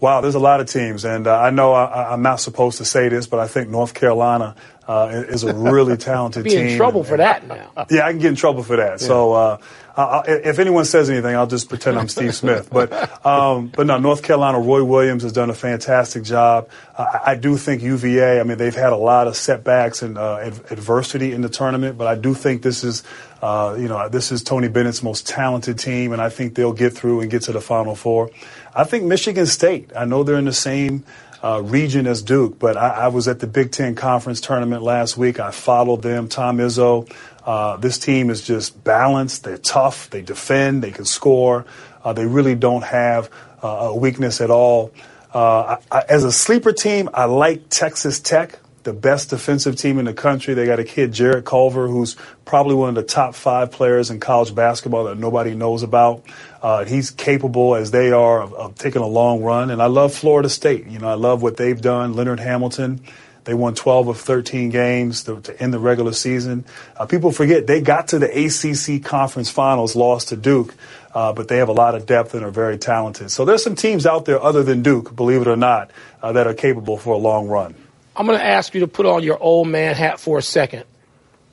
Wow, 0.00 0.22
there's 0.22 0.34
a 0.34 0.38
lot 0.40 0.60
of 0.60 0.66
teams, 0.66 1.04
and 1.04 1.26
uh, 1.26 1.38
I 1.38 1.50
know 1.50 1.74
I, 1.74 2.12
I'm 2.12 2.22
not 2.22 2.40
supposed 2.40 2.78
to 2.78 2.86
say 2.86 3.10
this, 3.10 3.26
but 3.26 3.38
I 3.38 3.46
think 3.46 3.68
North 3.68 3.92
Carolina 3.92 4.56
uh, 4.88 5.24
is 5.28 5.44
a 5.44 5.52
really 5.52 5.96
talented 6.10 6.44
Be 6.44 6.50
team. 6.50 6.66
in 6.68 6.76
trouble 6.78 7.00
and- 7.00 7.08
for 7.08 7.16
that 7.18 7.46
now. 7.46 7.70
Yeah, 7.90 8.06
I 8.06 8.10
can 8.12 8.18
get 8.18 8.28
in 8.30 8.34
trouble 8.36 8.62
for 8.62 8.76
that. 8.76 9.00
So 9.00 9.32
uh, 9.34 9.58
Uh, 10.04 10.22
if 10.26 10.58
anyone 10.58 10.84
says 10.84 11.10
anything, 11.10 11.34
I'll 11.34 11.46
just 11.46 11.68
pretend 11.68 11.98
I'm 11.98 12.08
Steve 12.08 12.34
Smith. 12.34 12.68
But 12.70 12.92
um, 13.26 13.68
but 13.68 13.86
no, 13.86 13.98
North 13.98 14.22
Carolina, 14.22 14.58
Roy 14.58 14.82
Williams 14.84 15.22
has 15.22 15.32
done 15.32 15.50
a 15.50 15.54
fantastic 15.54 16.22
job. 16.22 16.68
Uh, 16.96 17.18
I 17.26 17.34
do 17.34 17.56
think 17.56 17.82
UVA. 17.82 18.40
I 18.40 18.44
mean, 18.44 18.58
they've 18.58 18.74
had 18.74 18.92
a 18.92 18.96
lot 18.96 19.26
of 19.26 19.36
setbacks 19.36 20.02
and 20.02 20.16
uh, 20.16 20.36
adversity 20.70 21.32
in 21.32 21.42
the 21.42 21.48
tournament, 21.48 21.98
but 21.98 22.06
I 22.06 22.14
do 22.14 22.34
think 22.34 22.62
this 22.62 22.84
is. 22.84 23.02
Uh, 23.42 23.74
you 23.78 23.88
know, 23.88 24.06
this 24.06 24.32
is 24.32 24.42
Tony 24.42 24.68
Bennett's 24.68 25.02
most 25.02 25.26
talented 25.26 25.78
team, 25.78 26.12
and 26.12 26.20
I 26.20 26.28
think 26.28 26.56
they'll 26.56 26.74
get 26.74 26.92
through 26.92 27.22
and 27.22 27.30
get 27.30 27.40
to 27.44 27.52
the 27.52 27.60
Final 27.62 27.94
Four. 27.96 28.28
I 28.74 28.84
think 28.84 29.04
Michigan 29.04 29.46
State. 29.46 29.92
I 29.96 30.04
know 30.04 30.22
they're 30.22 30.36
in 30.36 30.44
the 30.44 30.52
same 30.52 31.04
uh, 31.42 31.62
region 31.62 32.06
as 32.06 32.22
Duke, 32.22 32.58
but 32.58 32.76
I, 32.76 32.88
I, 32.88 33.08
was 33.08 33.26
at 33.28 33.40
the 33.40 33.46
Big 33.46 33.72
Ten 33.72 33.94
Conference 33.94 34.40
tournament 34.40 34.82
last 34.82 35.16
week. 35.16 35.40
I 35.40 35.50
followed 35.50 36.02
them. 36.02 36.28
Tom 36.28 36.58
Izzo. 36.58 37.10
Uh, 37.44 37.76
this 37.78 37.98
team 37.98 38.28
is 38.28 38.46
just 38.46 38.84
balanced. 38.84 39.44
They're 39.44 39.56
tough. 39.56 40.10
They 40.10 40.20
defend. 40.20 40.82
They 40.82 40.90
can 40.90 41.06
score. 41.06 41.64
Uh, 42.04 42.12
they 42.12 42.26
really 42.26 42.54
don't 42.54 42.84
have 42.84 43.30
uh, 43.62 43.68
a 43.68 43.96
weakness 43.96 44.40
at 44.40 44.50
all. 44.50 44.92
Uh, 45.32 45.76
I, 45.90 45.98
I, 45.98 46.04
as 46.08 46.24
a 46.24 46.32
sleeper 46.32 46.72
team, 46.72 47.08
I 47.14 47.24
like 47.24 47.68
Texas 47.70 48.20
Tech 48.20 48.58
the 48.82 48.92
best 48.92 49.30
defensive 49.30 49.76
team 49.76 49.98
in 49.98 50.06
the 50.06 50.14
country. 50.14 50.54
They 50.54 50.66
got 50.66 50.78
a 50.78 50.84
kid, 50.84 51.12
Jarrett 51.12 51.44
Culver, 51.44 51.86
who's 51.86 52.16
probably 52.44 52.74
one 52.74 52.88
of 52.88 52.94
the 52.94 53.02
top 53.02 53.34
five 53.34 53.70
players 53.70 54.10
in 54.10 54.20
college 54.20 54.54
basketball 54.54 55.04
that 55.04 55.18
nobody 55.18 55.54
knows 55.54 55.82
about. 55.82 56.24
Uh, 56.62 56.84
he's 56.84 57.10
capable, 57.10 57.74
as 57.74 57.90
they 57.90 58.12
are, 58.12 58.42
of, 58.42 58.52
of, 58.52 58.74
taking 58.74 59.00
a 59.00 59.06
long 59.06 59.42
run. 59.42 59.70
And 59.70 59.80
I 59.80 59.86
love 59.86 60.14
Florida 60.14 60.48
State. 60.48 60.86
You 60.86 60.98
know, 60.98 61.08
I 61.08 61.14
love 61.14 61.42
what 61.42 61.56
they've 61.56 61.80
done. 61.80 62.14
Leonard 62.14 62.40
Hamilton. 62.40 63.00
They 63.44 63.54
won 63.54 63.74
12 63.74 64.08
of 64.08 64.20
13 64.20 64.68
games 64.68 65.24
to, 65.24 65.40
to 65.40 65.62
end 65.62 65.72
the 65.72 65.78
regular 65.78 66.12
season. 66.12 66.64
Uh, 66.96 67.06
people 67.06 67.32
forget 67.32 67.66
they 67.66 67.80
got 67.80 68.08
to 68.08 68.18
the 68.18 68.28
ACC 68.28 69.02
conference 69.02 69.50
finals, 69.50 69.96
lost 69.96 70.28
to 70.28 70.36
Duke, 70.36 70.74
uh, 71.14 71.32
but 71.32 71.48
they 71.48 71.56
have 71.56 71.68
a 71.68 71.72
lot 71.72 71.94
of 71.94 72.06
depth 72.06 72.34
and 72.34 72.44
are 72.44 72.50
very 72.50 72.76
talented. 72.76 73.30
So 73.30 73.44
there's 73.44 73.64
some 73.64 73.74
teams 73.74 74.04
out 74.04 74.26
there 74.26 74.40
other 74.42 74.62
than 74.62 74.82
Duke, 74.82 75.16
believe 75.16 75.40
it 75.40 75.48
or 75.48 75.56
not, 75.56 75.90
uh, 76.22 76.32
that 76.32 76.46
are 76.46 76.54
capable 76.54 76.98
for 76.98 77.14
a 77.14 77.18
long 77.18 77.48
run. 77.48 77.74
I'm 78.14 78.26
going 78.26 78.38
to 78.38 78.44
ask 78.44 78.74
you 78.74 78.80
to 78.80 78.88
put 78.88 79.06
on 79.06 79.22
your 79.22 79.38
old 79.42 79.68
man 79.68 79.94
hat 79.94 80.20
for 80.20 80.36
a 80.36 80.42
second. 80.42 80.84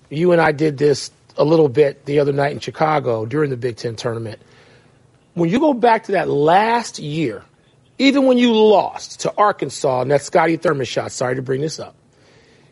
You 0.09 0.33
and 0.33 0.41
I 0.41 0.51
did 0.51 0.77
this 0.77 1.11
a 1.37 1.45
little 1.45 1.69
bit 1.69 2.05
the 2.05 2.19
other 2.19 2.33
night 2.33 2.51
in 2.51 2.59
Chicago 2.59 3.25
during 3.25 3.49
the 3.49 3.57
Big 3.57 3.77
Ten 3.77 3.95
tournament. 3.95 4.41
When 5.37 5.51
you 5.51 5.59
go 5.59 5.73
back 5.73 6.05
to 6.05 6.13
that 6.13 6.27
last 6.27 6.97
year, 6.97 7.43
even 7.99 8.25
when 8.25 8.39
you 8.39 8.53
lost 8.53 9.21
to 9.21 9.33
Arkansas 9.37 10.01
and 10.01 10.09
that 10.09 10.23
Scotty 10.23 10.57
Thurman 10.57 10.85
shot, 10.85 11.11
sorry 11.11 11.35
to 11.35 11.43
bring 11.43 11.61
this 11.61 11.79
up, 11.79 11.95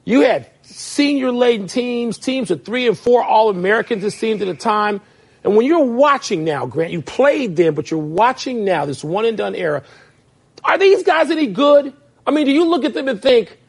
you 0.03 0.21
had 0.21 0.49
senior 0.63 1.31
laden 1.31 1.67
teams, 1.67 2.17
teams 2.17 2.49
with 2.49 2.65
three 2.65 2.87
and 2.87 2.97
four 2.97 3.23
All 3.23 3.49
Americans, 3.49 4.03
it 4.03 4.11
seemed 4.11 4.41
at 4.41 4.47
the 4.47 4.55
time. 4.55 4.99
And 5.43 5.55
when 5.55 5.67
you're 5.67 5.85
watching 5.85 6.43
now, 6.43 6.65
Grant, 6.65 6.91
you 6.91 7.03
played 7.03 7.55
then, 7.55 7.75
but 7.75 7.91
you're 7.91 7.99
watching 7.99 8.65
now, 8.65 8.85
this 8.85 9.03
one 9.03 9.25
and 9.25 9.37
done 9.37 9.53
era, 9.53 9.83
are 10.63 10.79
these 10.79 11.03
guys 11.03 11.29
any 11.29 11.47
good? 11.47 11.93
I 12.25 12.31
mean, 12.31 12.47
do 12.47 12.51
you 12.51 12.65
look 12.65 12.83
at 12.83 12.95
them 12.95 13.07
and 13.07 13.21
think, 13.21 13.59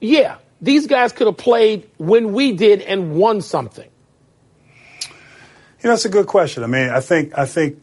yeah, 0.00 0.38
these 0.62 0.86
guys 0.86 1.12
could 1.12 1.26
have 1.26 1.36
played 1.36 1.90
when 1.98 2.32
we 2.32 2.52
did 2.52 2.80
and 2.80 3.16
won 3.16 3.42
something. 3.42 3.88
You 5.82 5.90
know, 5.90 5.90
that's 5.90 6.06
a 6.06 6.10
good 6.10 6.26
question. 6.26 6.64
I 6.64 6.66
mean, 6.66 6.88
I 6.88 7.00
think, 7.00 7.36
I 7.38 7.44
think, 7.44 7.80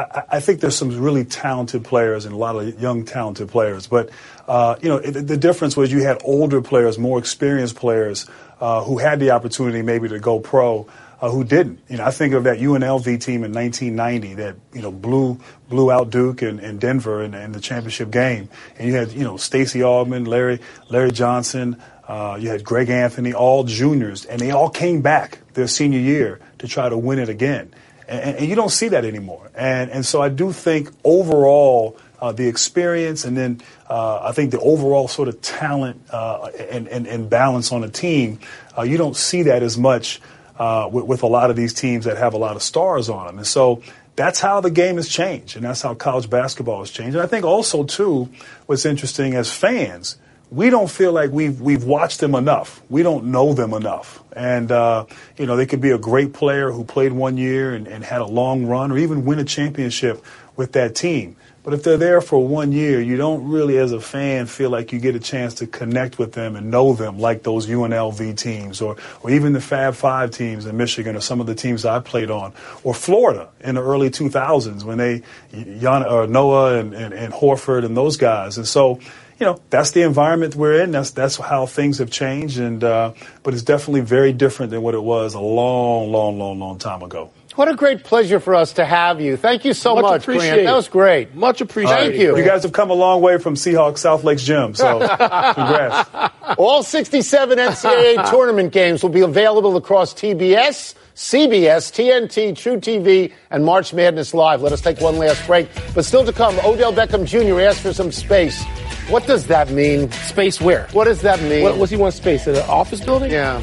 I, 0.00 0.22
I 0.36 0.40
think 0.40 0.60
there's 0.60 0.76
some 0.76 1.00
really 1.00 1.24
talented 1.24 1.84
players 1.84 2.24
and 2.24 2.34
a 2.34 2.36
lot 2.36 2.56
of 2.56 2.80
young 2.80 3.04
talented 3.04 3.48
players. 3.48 3.86
But 3.86 4.10
uh, 4.48 4.76
you 4.82 4.88
know, 4.88 4.96
it, 4.96 5.12
the 5.12 5.36
difference 5.36 5.76
was 5.76 5.92
you 5.92 6.02
had 6.02 6.20
older 6.24 6.60
players, 6.62 6.98
more 6.98 7.18
experienced 7.18 7.76
players 7.76 8.28
uh, 8.60 8.82
who 8.84 8.98
had 8.98 9.20
the 9.20 9.30
opportunity 9.30 9.82
maybe 9.82 10.08
to 10.08 10.18
go 10.18 10.40
pro 10.40 10.86
uh, 11.20 11.30
who 11.30 11.44
didn't. 11.44 11.80
You 11.88 11.98
know, 11.98 12.04
I 12.04 12.10
think 12.10 12.34
of 12.34 12.44
that 12.44 12.58
UNLV 12.58 13.04
team 13.22 13.44
in 13.44 13.52
1990 13.52 14.34
that 14.34 14.56
you 14.72 14.82
know 14.82 14.90
blew 14.90 15.38
blew 15.68 15.90
out 15.90 16.10
Duke 16.10 16.42
and, 16.42 16.60
and 16.60 16.80
Denver 16.80 17.22
in, 17.22 17.34
in, 17.34 17.52
the 17.52 17.60
championship 17.60 18.10
game, 18.10 18.48
and 18.78 18.88
you 18.88 18.94
had 18.94 19.12
you 19.12 19.24
know 19.24 19.36
Stacey 19.36 19.80
Augmon, 19.80 20.26
Larry 20.26 20.60
Larry 20.88 21.10
Johnson, 21.10 21.80
uh, 22.08 22.38
you 22.40 22.48
had 22.48 22.64
Greg 22.64 22.88
Anthony, 22.88 23.34
all 23.34 23.64
juniors, 23.64 24.24
and 24.24 24.40
they 24.40 24.50
all 24.50 24.70
came 24.70 25.02
back 25.02 25.38
their 25.54 25.68
senior 25.68 26.00
year 26.00 26.40
to 26.58 26.66
try 26.66 26.88
to 26.88 26.96
win 26.96 27.18
it 27.18 27.28
again. 27.28 27.72
And, 28.10 28.36
and 28.38 28.48
you 28.48 28.56
don't 28.56 28.70
see 28.70 28.88
that 28.88 29.04
anymore. 29.04 29.50
And 29.54 29.90
and 29.90 30.04
so 30.04 30.20
I 30.20 30.28
do 30.28 30.52
think 30.52 30.90
overall. 31.04 31.96
Uh, 32.22 32.32
the 32.32 32.46
experience 32.46 33.24
and 33.24 33.34
then 33.34 33.62
uh, 33.88 34.20
I 34.24 34.32
think 34.32 34.50
the 34.50 34.60
overall 34.60 35.08
sort 35.08 35.28
of 35.28 35.40
talent 35.40 36.02
uh, 36.10 36.50
and, 36.70 36.86
and, 36.86 37.06
and, 37.06 37.30
balance 37.30 37.72
on 37.72 37.82
a 37.82 37.88
team, 37.88 38.40
uh, 38.76 38.82
you 38.82 38.98
don't 38.98 39.16
see 39.16 39.44
that 39.44 39.62
as 39.62 39.78
much 39.78 40.20
uh, 40.58 40.86
with, 40.92 41.06
with, 41.06 41.22
a 41.22 41.26
lot 41.26 41.48
of 41.48 41.56
these 41.56 41.72
teams 41.72 42.04
that 42.04 42.18
have 42.18 42.34
a 42.34 42.36
lot 42.36 42.56
of 42.56 42.62
stars 42.62 43.08
on 43.08 43.26
them. 43.26 43.38
And 43.38 43.46
so 43.46 43.82
that's 44.16 44.38
how 44.38 44.60
the 44.60 44.70
game 44.70 44.96
has 44.96 45.08
changed, 45.08 45.56
and 45.56 45.64
that's 45.64 45.80
how 45.80 45.94
college 45.94 46.28
basketball 46.28 46.80
has 46.80 46.90
changed. 46.90 47.16
And 47.16 47.22
I 47.22 47.26
think 47.26 47.46
also 47.46 47.84
too, 47.84 48.28
what's 48.66 48.84
interesting 48.84 49.34
as 49.34 49.50
fans, 49.50 50.18
we 50.50 50.68
don't 50.68 50.90
feel 50.90 51.12
like 51.12 51.30
we've 51.30 51.60
we've 51.60 51.84
watched 51.84 52.20
them 52.20 52.34
enough. 52.34 52.82
We 52.88 53.02
don't 53.02 53.26
know 53.26 53.52
them 53.52 53.72
enough, 53.72 54.22
and 54.32 54.70
uh, 54.70 55.06
you 55.38 55.46
know 55.46 55.56
they 55.56 55.66
could 55.66 55.80
be 55.80 55.90
a 55.90 55.98
great 55.98 56.32
player 56.32 56.72
who 56.72 56.84
played 56.84 57.12
one 57.12 57.36
year 57.36 57.74
and, 57.74 57.86
and 57.86 58.02
had 58.04 58.20
a 58.20 58.26
long 58.26 58.66
run, 58.66 58.90
or 58.90 58.98
even 58.98 59.24
win 59.24 59.38
a 59.38 59.44
championship 59.44 60.24
with 60.56 60.72
that 60.72 60.94
team. 60.94 61.36
But 61.62 61.74
if 61.74 61.82
they're 61.82 61.98
there 61.98 62.22
for 62.22 62.46
one 62.46 62.72
year, 62.72 63.02
you 63.02 63.18
don't 63.18 63.46
really, 63.50 63.76
as 63.76 63.92
a 63.92 64.00
fan, 64.00 64.46
feel 64.46 64.70
like 64.70 64.92
you 64.92 64.98
get 64.98 65.14
a 65.14 65.20
chance 65.20 65.54
to 65.56 65.66
connect 65.66 66.18
with 66.18 66.32
them 66.32 66.56
and 66.56 66.70
know 66.70 66.94
them 66.94 67.18
like 67.18 67.42
those 67.42 67.66
UNLV 67.66 68.36
teams 68.38 68.80
or, 68.80 68.96
or 69.22 69.30
even 69.30 69.52
the 69.52 69.60
Fab 69.60 69.94
Five 69.94 70.30
teams 70.30 70.64
in 70.64 70.78
Michigan 70.78 71.16
or 71.16 71.20
some 71.20 71.38
of 71.38 71.46
the 71.46 71.54
teams 71.54 71.84
I 71.84 72.00
played 72.00 72.30
on, 72.30 72.54
or 72.82 72.94
Florida 72.94 73.50
in 73.60 73.74
the 73.74 73.82
early 73.82 74.08
2000s 74.08 74.84
when 74.84 74.96
they, 74.96 75.22
Jan, 75.52 76.02
or 76.04 76.26
Noah 76.26 76.78
and, 76.78 76.94
and, 76.94 77.12
and 77.12 77.32
Horford 77.32 77.84
and 77.84 77.94
those 77.94 78.16
guys. 78.16 78.56
And 78.56 78.66
so, 78.66 78.98
you 79.40 79.46
know, 79.46 79.58
that's 79.70 79.92
the 79.92 80.02
environment 80.02 80.54
we're 80.54 80.82
in. 80.82 80.92
That's 80.92 81.12
that's 81.12 81.36
how 81.36 81.64
things 81.64 81.98
have 81.98 82.10
changed, 82.10 82.58
and 82.58 82.84
uh, 82.84 83.14
but 83.42 83.54
it's 83.54 83.62
definitely 83.62 84.02
very 84.02 84.34
different 84.34 84.70
than 84.70 84.82
what 84.82 84.94
it 84.94 85.02
was 85.02 85.32
a 85.32 85.40
long, 85.40 86.12
long, 86.12 86.38
long, 86.38 86.58
long 86.58 86.78
time 86.78 87.02
ago. 87.02 87.30
What 87.56 87.68
a 87.68 87.74
great 87.74 88.04
pleasure 88.04 88.38
for 88.38 88.54
us 88.54 88.74
to 88.74 88.84
have 88.84 89.20
you. 89.20 89.36
Thank 89.36 89.64
you 89.64 89.74
so 89.74 89.96
much, 89.96 90.02
much 90.02 90.24
Grant. 90.24 90.64
That 90.64 90.74
was 90.74 90.88
great. 90.88 91.34
Much 91.34 91.60
appreciated. 91.60 92.10
Thank 92.10 92.20
you. 92.20 92.36
You 92.36 92.44
guys 92.44 92.62
have 92.62 92.72
come 92.72 92.90
a 92.90 92.94
long 92.94 93.22
way 93.22 93.38
from 93.38 93.54
Seahawks 93.54 93.98
South 93.98 94.22
Lakes 94.22 94.44
Gym, 94.44 94.74
so 94.74 94.98
congrats. 95.54 96.08
All 96.56 96.84
67 96.84 97.58
NCAA 97.58 98.30
tournament 98.30 98.72
games 98.72 99.02
will 99.02 99.10
be 99.10 99.22
available 99.22 99.76
across 99.76 100.14
TBS, 100.14 100.94
CBS, 101.16 101.90
TNT, 101.90 102.52
truTV, 102.52 103.32
and 103.50 103.64
March 103.64 103.92
Madness 103.92 104.32
Live. 104.32 104.62
Let 104.62 104.72
us 104.72 104.80
take 104.80 105.00
one 105.00 105.18
last 105.18 105.44
break. 105.46 105.68
But 105.92 106.04
still 106.04 106.24
to 106.24 106.32
come, 106.32 106.56
Odell 106.60 106.92
Beckham 106.92 107.26
Jr. 107.26 107.60
asked 107.60 107.80
for 107.80 107.92
some 107.92 108.12
space. 108.12 108.62
What 109.08 109.26
does 109.26 109.48
that 109.48 109.70
mean? 109.70 110.10
Space 110.12 110.60
where? 110.60 110.86
What 110.92 111.04
does 111.04 111.22
that 111.22 111.42
mean? 111.42 111.64
What, 111.64 111.78
what's 111.78 111.90
he 111.90 111.96
want 111.96 112.14
space? 112.14 112.46
At 112.46 112.54
an 112.54 112.70
office 112.70 113.04
building? 113.04 113.32
Yeah. 113.32 113.60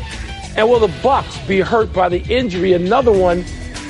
And 0.57 0.67
will 0.67 0.79
the 0.79 0.93
Bucks 1.01 1.37
be 1.47 1.61
hurt 1.61 1.93
by 1.93 2.09
the 2.09 2.19
injury? 2.23 2.73
Another 2.73 3.11
one 3.13 3.45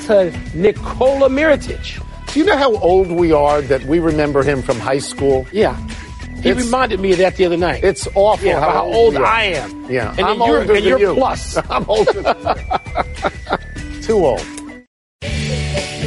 to 0.08 0.32
Nikola 0.54 1.28
Mirotic. 1.28 2.02
Do 2.32 2.40
you 2.40 2.46
know 2.46 2.56
how 2.56 2.76
old 2.76 3.10
we 3.10 3.30
are 3.30 3.60
that 3.60 3.84
we 3.84 3.98
remember 3.98 4.42
him 4.42 4.62
from 4.62 4.78
high 4.78 5.00
school? 5.00 5.46
Yeah. 5.52 5.76
He 6.40 6.48
it's, 6.48 6.64
reminded 6.64 7.00
me 7.00 7.12
of 7.12 7.18
that 7.18 7.36
the 7.36 7.44
other 7.44 7.58
night. 7.58 7.84
It's 7.84 8.08
awful 8.14 8.46
yeah, 8.46 8.58
how, 8.58 8.70
how, 8.70 8.84
old, 8.86 9.16
I 9.16 9.44
am. 9.44 9.90
Yeah. 9.90 10.14
And 10.16 10.26
I'm 10.26 10.38
you're, 10.38 10.60
older 10.60 10.60
and 10.60 10.70
than 10.70 10.84
you're 10.84 10.98
you. 10.98 11.14
plus. 11.14 11.56
I'm 11.70 11.84
older 11.90 12.22
Too 14.02 14.24
old. 14.24 14.46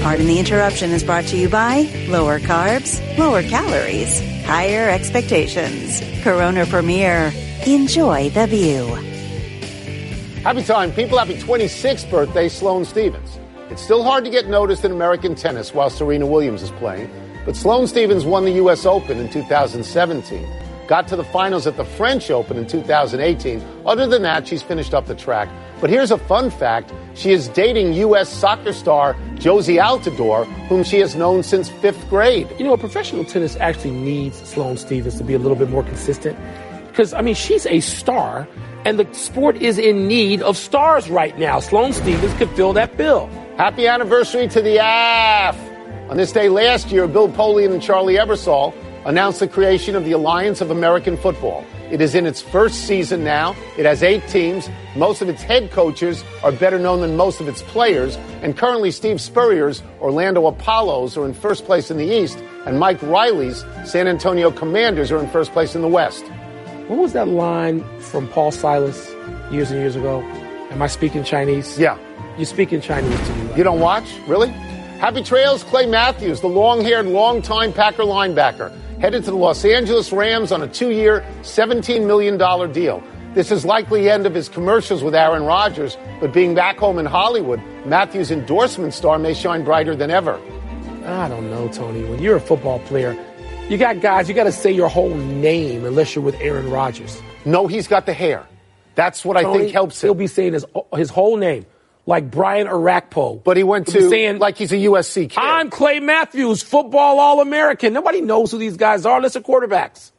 Pardon 0.02 0.26
the 0.26 0.40
interruption 0.40 0.90
is 0.92 1.04
brought 1.04 1.26
to 1.26 1.38
you 1.38 1.48
by 1.48 1.82
lower 2.08 2.40
carbs, 2.40 2.98
lower 3.20 3.44
calories, 3.44 4.20
higher 4.46 4.90
expectations. 4.90 6.02
Corona 6.24 6.66
Premier. 6.66 7.32
Enjoy 7.68 8.32
the 8.32 8.48
view. 8.48 8.88
Happy 10.42 10.64
time, 10.64 10.92
people. 10.92 11.20
Happy 11.20 11.36
26th 11.36 12.10
birthday, 12.10 12.50
Sloane 12.50 12.84
Stevens. 12.84 13.38
It's 13.72 13.82
still 13.82 14.04
hard 14.04 14.26
to 14.26 14.30
get 14.30 14.50
noticed 14.50 14.84
in 14.84 14.92
American 14.92 15.34
tennis 15.34 15.74
while 15.74 15.90
Serena 15.90 16.26
Williams 16.26 16.62
is 16.62 16.72
playing, 16.72 17.10
but 17.46 17.56
Sloane 17.56 17.88
Stevens 17.88 18.26
won 18.26 18.44
the 18.44 18.52
U.S. 18.64 18.86
Open 18.86 19.18
in 19.18 19.30
2017, 19.30 20.46
got 20.90 21.08
to 21.08 21.16
the 21.16 21.24
finals 21.24 21.66
at 21.66 21.78
the 21.78 21.86
French 21.86 22.30
Open 22.30 22.58
in 22.58 22.68
2018. 22.68 23.64
Other 23.86 24.08
than 24.08 24.24
that, 24.24 24.46
she's 24.46 24.62
finished 24.62 24.94
up 24.94 25.06
the 25.06 25.16
track. 25.16 25.48
But 25.80 25.90
here's 25.90 26.12
a 26.12 26.18
fun 26.18 26.50
fact 26.52 26.92
she 27.14 27.32
is 27.32 27.48
dating 27.48 27.94
U.S. 27.94 28.28
soccer 28.28 28.74
star 28.74 29.14
Jozy 29.36 29.82
Altidore, 29.82 30.46
whom 30.68 30.84
she 30.84 31.00
has 31.00 31.16
known 31.16 31.42
since 31.42 31.70
fifth 31.70 32.10
grade. 32.10 32.54
You 32.60 32.66
know, 32.66 32.74
a 32.74 32.78
professional 32.78 33.24
tennis 33.24 33.56
actually 33.56 33.92
needs 33.92 34.38
Sloane 34.38 34.76
Stevens 34.76 35.18
to 35.18 35.24
be 35.24 35.34
a 35.34 35.40
little 35.40 35.58
bit 35.58 35.70
more 35.70 35.84
consistent. 35.84 36.38
Because, 36.90 37.14
I 37.14 37.22
mean, 37.22 37.36
she's 37.36 37.66
a 37.68 37.80
star, 37.80 38.50
and 38.84 39.00
the 39.00 39.08
sport 39.14 39.56
is 39.56 39.78
in 39.78 40.10
need 40.10 40.42
of 40.42 40.58
stars 40.58 41.10
right 41.10 41.40
now. 41.40 41.62
Sloane 41.62 41.94
Stevens 41.94 42.34
could 42.34 42.50
fill 42.50 42.74
that 42.74 42.98
bill. 42.98 43.30
Happy 43.58 43.86
anniversary 43.86 44.48
to 44.48 44.62
the 44.62 44.78
AF! 44.78 45.58
On 46.10 46.18
this 46.18 46.32
day 46.32 46.50
last 46.50 46.90
year, 46.90 47.06
Bill 47.08 47.30
Polian 47.30 47.74
and 47.74 47.82
Charlie 47.82 48.16
Ebersol 48.16 48.74
announced 49.06 49.40
the 49.40 49.48
creation 49.48 49.96
of 49.96 50.06
the 50.06 50.14
Alliance 50.14 50.62
of 50.62 50.72
American 50.72 51.18
Football. 51.18 51.66
It 51.92 52.00
is 52.02 52.16
in 52.16 52.26
its 52.26 52.42
first 52.42 52.86
season 52.88 53.24
now. 53.26 53.56
It 53.78 53.86
has 53.86 54.04
eight 54.04 54.26
teams. 54.30 54.70
Most 54.96 55.22
of 55.22 55.28
its 55.28 55.44
head 55.44 55.70
coaches 55.72 56.24
are 56.44 56.52
better 56.54 56.80
known 56.80 57.02
than 57.02 57.18
most 57.18 57.42
of 57.42 57.48
its 57.50 57.62
players. 57.64 58.16
And 58.42 58.58
currently, 58.58 58.90
Steve 58.90 59.20
Spurrier's 59.20 59.84
Orlando 60.00 60.48
Apollos 60.48 61.18
are 61.18 61.26
in 61.26 61.34
first 61.34 61.66
place 61.66 61.92
in 61.92 61.98
the 61.98 62.06
East, 62.06 62.42
and 62.66 62.80
Mike 62.80 63.02
Riley's 63.02 63.66
San 63.86 64.08
Antonio 64.08 64.50
Commanders 64.50 65.12
are 65.12 65.20
in 65.20 65.28
first 65.28 65.52
place 65.52 65.76
in 65.76 65.82
the 65.82 65.90
West. 65.90 66.26
What 66.88 67.00
was 67.00 67.14
that 67.14 67.28
line 67.28 67.84
from 68.00 68.30
Paul 68.30 68.52
Silas 68.52 69.10
years 69.52 69.72
and 69.72 69.80
years 69.82 69.98
ago? 69.98 70.22
Am 70.72 70.82
I 70.82 70.88
speaking 70.88 71.24
Chinese? 71.26 71.78
Yeah. 71.78 71.98
You're 72.38 72.46
speaking 72.46 72.80
Chinese 72.80 73.20
to 73.28 73.36
me. 73.36 73.48
Right? 73.48 73.58
You 73.58 73.64
don't 73.66 73.82
watch? 73.82 74.06
Really? 74.26 74.48
Happy 74.48 75.22
trails, 75.22 75.64
Clay 75.66 75.86
Matthews, 75.86 76.40
the 76.40 76.48
long 76.48 76.82
haired, 76.82 77.08
long-time 77.08 77.74
Packer 77.74 78.04
linebacker, 78.04 78.72
headed 79.00 79.26
to 79.26 79.32
the 79.32 79.38
Los 79.38 79.66
Angeles 79.66 80.14
Rams 80.14 80.52
on 80.52 80.62
a 80.62 80.68
two 80.68 80.92
year, 80.92 81.26
$17 81.42 82.08
million 82.08 82.38
deal. 82.72 83.04
This 83.34 83.52
is 83.52 83.66
likely 83.66 84.04
the 84.04 84.12
end 84.12 84.26
of 84.26 84.34
his 84.34 84.48
commercials 84.48 85.04
with 85.04 85.14
Aaron 85.14 85.44
Rodgers, 85.44 85.98
but 86.22 86.32
being 86.32 86.56
back 86.56 86.78
home 86.78 87.00
in 87.00 87.06
Hollywood, 87.06 87.62
Matthews' 87.86 88.32
endorsement 88.32 88.94
star 88.94 89.20
may 89.20 89.34
shine 89.34 89.66
brighter 89.66 89.96
than 89.96 90.10
ever. 90.10 90.40
I 91.06 91.28
don't 91.28 91.50
know, 91.50 91.68
Tony. 91.68 92.04
When 92.06 92.22
you're 92.22 92.38
a 92.38 92.42
football 92.42 92.80
player, 92.80 93.18
you 93.68 93.78
got 93.78 94.00
guys, 94.00 94.30
you 94.30 94.36
got 94.36 94.44
to 94.46 94.52
say 94.52 94.72
your 94.72 94.90
whole 94.90 95.16
name 95.16 95.84
unless 95.84 96.16
you're 96.16 96.24
with 96.24 96.36
Aaron 96.36 96.70
Rodgers. 96.70 97.22
No, 97.44 97.68
he's 97.68 97.88
got 97.88 98.06
the 98.06 98.14
hair. 98.14 98.46
That's 98.96 99.24
what 99.24 99.38
I 99.38 99.52
think 99.52 99.72
helps 99.72 100.04
him. 100.04 100.08
He'll 100.08 100.16
be 100.16 100.28
saying 100.28 100.54
his, 100.54 100.66
his 100.96 101.10
whole 101.10 101.38
name, 101.38 101.66
like 102.06 102.30
Brian 102.30 102.68
Orakpo. 102.68 103.44
But 103.44 103.58
he 103.58 103.64
went 103.64 103.88
to 103.88 104.10
saying, 104.10 104.40
like 104.40 104.58
he's 104.58 104.72
a 104.72 104.78
USC 104.78 105.30
kid. 105.30 105.38
I'm 105.38 105.70
Clay 105.70 106.00
Matthews, 106.00 106.62
football 106.62 107.20
All 107.20 107.42
American. 107.42 107.94
Nobody 107.94 108.22
knows 108.22 108.52
who 108.52 108.58
these 108.58 108.78
guys 108.78 109.06
are 109.06 109.18
unless 109.18 109.34
they're 109.34 109.42
quarterbacks. 109.42 110.12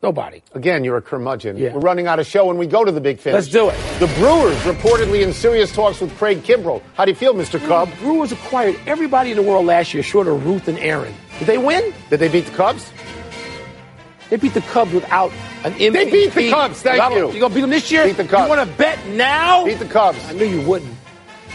Nobody. 0.00 0.44
Again, 0.54 0.84
you're 0.84 0.96
a 0.96 1.02
curmudgeon. 1.02 1.56
Yeah. 1.56 1.72
We're 1.72 1.80
running 1.80 2.06
out 2.06 2.20
of 2.20 2.26
show 2.26 2.46
when 2.46 2.56
we 2.56 2.68
go 2.68 2.84
to 2.84 2.92
the 2.92 3.00
big 3.00 3.18
finish. 3.18 3.34
Let's 3.34 3.48
do 3.48 3.68
it. 3.68 3.76
The 3.98 4.06
Brewers 4.18 4.56
reportedly 4.58 5.22
in 5.22 5.32
serious 5.32 5.72
talks 5.72 6.00
with 6.00 6.16
Craig 6.18 6.44
Kimbrel. 6.44 6.82
How 6.94 7.04
do 7.04 7.10
you 7.10 7.16
feel, 7.16 7.34
Mr. 7.34 7.58
Cub? 7.66 7.90
Brewers 7.98 8.30
acquired 8.30 8.78
everybody 8.86 9.32
in 9.32 9.36
the 9.36 9.42
world 9.42 9.66
last 9.66 9.92
year, 9.94 10.04
short 10.04 10.28
of 10.28 10.46
Ruth 10.46 10.68
and 10.68 10.78
Aaron. 10.78 11.12
Did 11.40 11.48
they 11.48 11.58
win? 11.58 11.92
Did 12.10 12.20
they 12.20 12.28
beat 12.28 12.46
the 12.46 12.56
Cubs? 12.56 12.92
They 14.30 14.36
beat 14.36 14.54
the 14.54 14.60
Cubs 14.60 14.92
without 14.92 15.32
an 15.64 15.72
MVP. 15.74 15.92
They 15.92 16.10
beat 16.10 16.34
the 16.34 16.50
Cubs, 16.50 16.82
thank 16.82 16.94
Without- 16.94 17.12
you. 17.16 17.32
You 17.32 17.40
gonna 17.40 17.54
beat 17.54 17.60
them 17.62 17.70
this 17.70 17.90
year? 17.90 18.04
Beat 18.04 18.16
the 18.18 18.24
Cubs. 18.24 18.42
You 18.44 18.48
want 18.56 18.70
to 18.70 18.76
bet 18.76 18.98
now? 19.08 19.64
Beat 19.64 19.78
the 19.78 19.84
Cubs. 19.86 20.18
I 20.28 20.32
knew 20.32 20.44
you 20.44 20.60
wouldn't. 20.62 20.94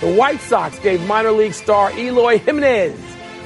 The 0.01 0.11
White 0.13 0.41
Sox 0.41 0.77
gave 0.79 1.05
minor 1.07 1.31
league 1.31 1.53
star 1.53 1.91
Eloy 1.97 2.39
Jimenez 2.39 2.99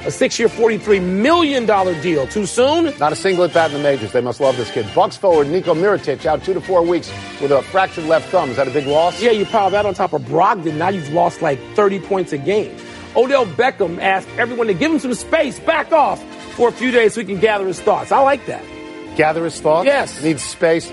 a 0.04 0.10
six-year, 0.10 0.48
$43 0.48 1.02
million 1.02 1.66
deal. 1.66 2.26
Too 2.28 2.46
soon? 2.46 2.96
Not 2.98 3.12
a 3.12 3.16
single 3.16 3.44
at 3.44 3.52
bat 3.52 3.70
in 3.72 3.76
the 3.78 3.82
majors. 3.82 4.12
They 4.12 4.20
must 4.20 4.40
love 4.40 4.56
this 4.56 4.70
kid. 4.70 4.86
Bucks 4.94 5.16
forward 5.16 5.48
Nico 5.48 5.74
Mirotic 5.74 6.24
out 6.24 6.42
two 6.44 6.54
to 6.54 6.60
four 6.60 6.82
weeks 6.82 7.10
with 7.40 7.50
a 7.50 7.62
fractured 7.62 8.04
left 8.04 8.28
thumb. 8.30 8.50
Is 8.50 8.56
that 8.56 8.68
a 8.68 8.70
big 8.70 8.86
loss? 8.86 9.20
Yeah, 9.20 9.32
you 9.32 9.44
pile 9.44 9.70
that 9.70 9.86
on 9.86 9.94
top 9.94 10.12
of 10.12 10.22
Brogdon. 10.22 10.74
Now 10.74 10.88
you've 10.88 11.12
lost 11.12 11.42
like 11.42 11.58
30 11.74 11.98
points 12.00 12.32
a 12.32 12.38
game. 12.38 12.76
Odell 13.16 13.46
Beckham 13.46 13.98
asked 14.00 14.28
everyone 14.38 14.68
to 14.68 14.74
give 14.74 14.92
him 14.92 14.98
some 15.00 15.14
space, 15.14 15.58
back 15.60 15.90
off 15.92 16.22
for 16.54 16.68
a 16.68 16.72
few 16.72 16.90
days 16.90 17.14
so 17.14 17.20
he 17.20 17.26
can 17.26 17.40
gather 17.40 17.66
his 17.66 17.80
thoughts. 17.80 18.12
I 18.12 18.20
like 18.20 18.46
that. 18.46 18.62
Gather 19.18 19.42
his 19.42 19.60
thoughts. 19.60 19.84
Yes. 19.84 20.22
Needs 20.22 20.44
space. 20.44 20.92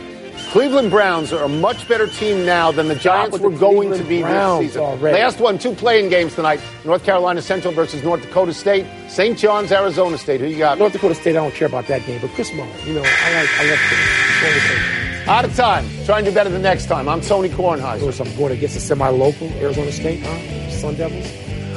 Cleveland 0.49 0.89
Browns 0.89 1.31
are 1.31 1.43
a 1.43 1.47
much 1.47 1.87
better 1.87 2.07
team 2.07 2.43
now 2.43 2.71
than 2.71 2.87
the 2.87 2.95
Giants 2.95 3.37
were 3.37 3.51
the 3.51 3.57
going 3.57 3.93
to 3.93 4.03
be 4.03 4.21
Browns 4.21 4.61
this 4.61 4.71
season. 4.71 4.81
already. 4.83 5.17
Last 5.19 5.39
one, 5.39 5.59
two 5.59 5.75
playing 5.75 6.09
games 6.09 6.33
tonight. 6.33 6.59
North 6.83 7.03
Carolina 7.03 7.39
Central 7.43 7.71
versus 7.71 8.03
North 8.03 8.23
Dakota 8.23 8.51
State. 8.51 8.87
St. 9.09 9.37
John's, 9.37 9.71
Arizona 9.71 10.17
State. 10.17 10.41
Who 10.41 10.47
you 10.47 10.57
got? 10.57 10.79
North 10.79 10.93
Dakota 10.93 11.13
State, 11.13 11.31
I 11.35 11.39
don't 11.43 11.53
care 11.53 11.67
about 11.67 11.85
that 11.85 12.03
game, 12.07 12.19
but 12.19 12.31
Chris 12.31 12.51
Mullin, 12.53 12.71
you 12.87 12.95
know, 12.95 13.03
I 13.05 13.33
like, 13.35 13.49
I 13.59 13.69
love 13.69 13.79
Chris. 13.87 15.27
Out 15.27 15.45
of 15.45 15.55
time. 15.55 15.85
Try 16.05 16.17
and 16.17 16.25
do 16.27 16.33
better 16.33 16.49
the 16.49 16.57
next 16.59 16.87
time. 16.87 17.07
I'm 17.07 17.21
Tony 17.21 17.49
Kornheiser. 17.49 17.99
Course, 17.99 18.19
I'm 18.19 18.35
going 18.35 18.53
against 18.53 18.75
a 18.75 18.79
semi-local 18.79 19.49
Arizona 19.53 19.91
State, 19.91 20.21
huh? 20.23 20.69
Sun 20.71 20.95
Devils. 20.95 21.31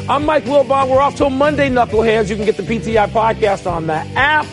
I'm 0.08 0.24
Mike 0.24 0.44
Wilbon. 0.44 0.88
We're 0.88 1.00
off 1.00 1.14
till 1.14 1.30
Monday, 1.30 1.68
knuckleheads. 1.68 2.30
You 2.30 2.36
can 2.36 2.46
get 2.46 2.56
the 2.56 2.62
PTI 2.62 3.08
podcast 3.08 3.70
on 3.70 3.86
the 3.86 3.94
app, 3.94 4.46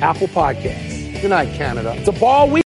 Apple 0.00 0.26
Podcasts. 0.28 0.91
Good 1.22 1.30
night, 1.30 1.54
Canada. 1.54 1.94
It's 1.96 2.08
a 2.08 2.12
ball 2.12 2.50
week. 2.50 2.60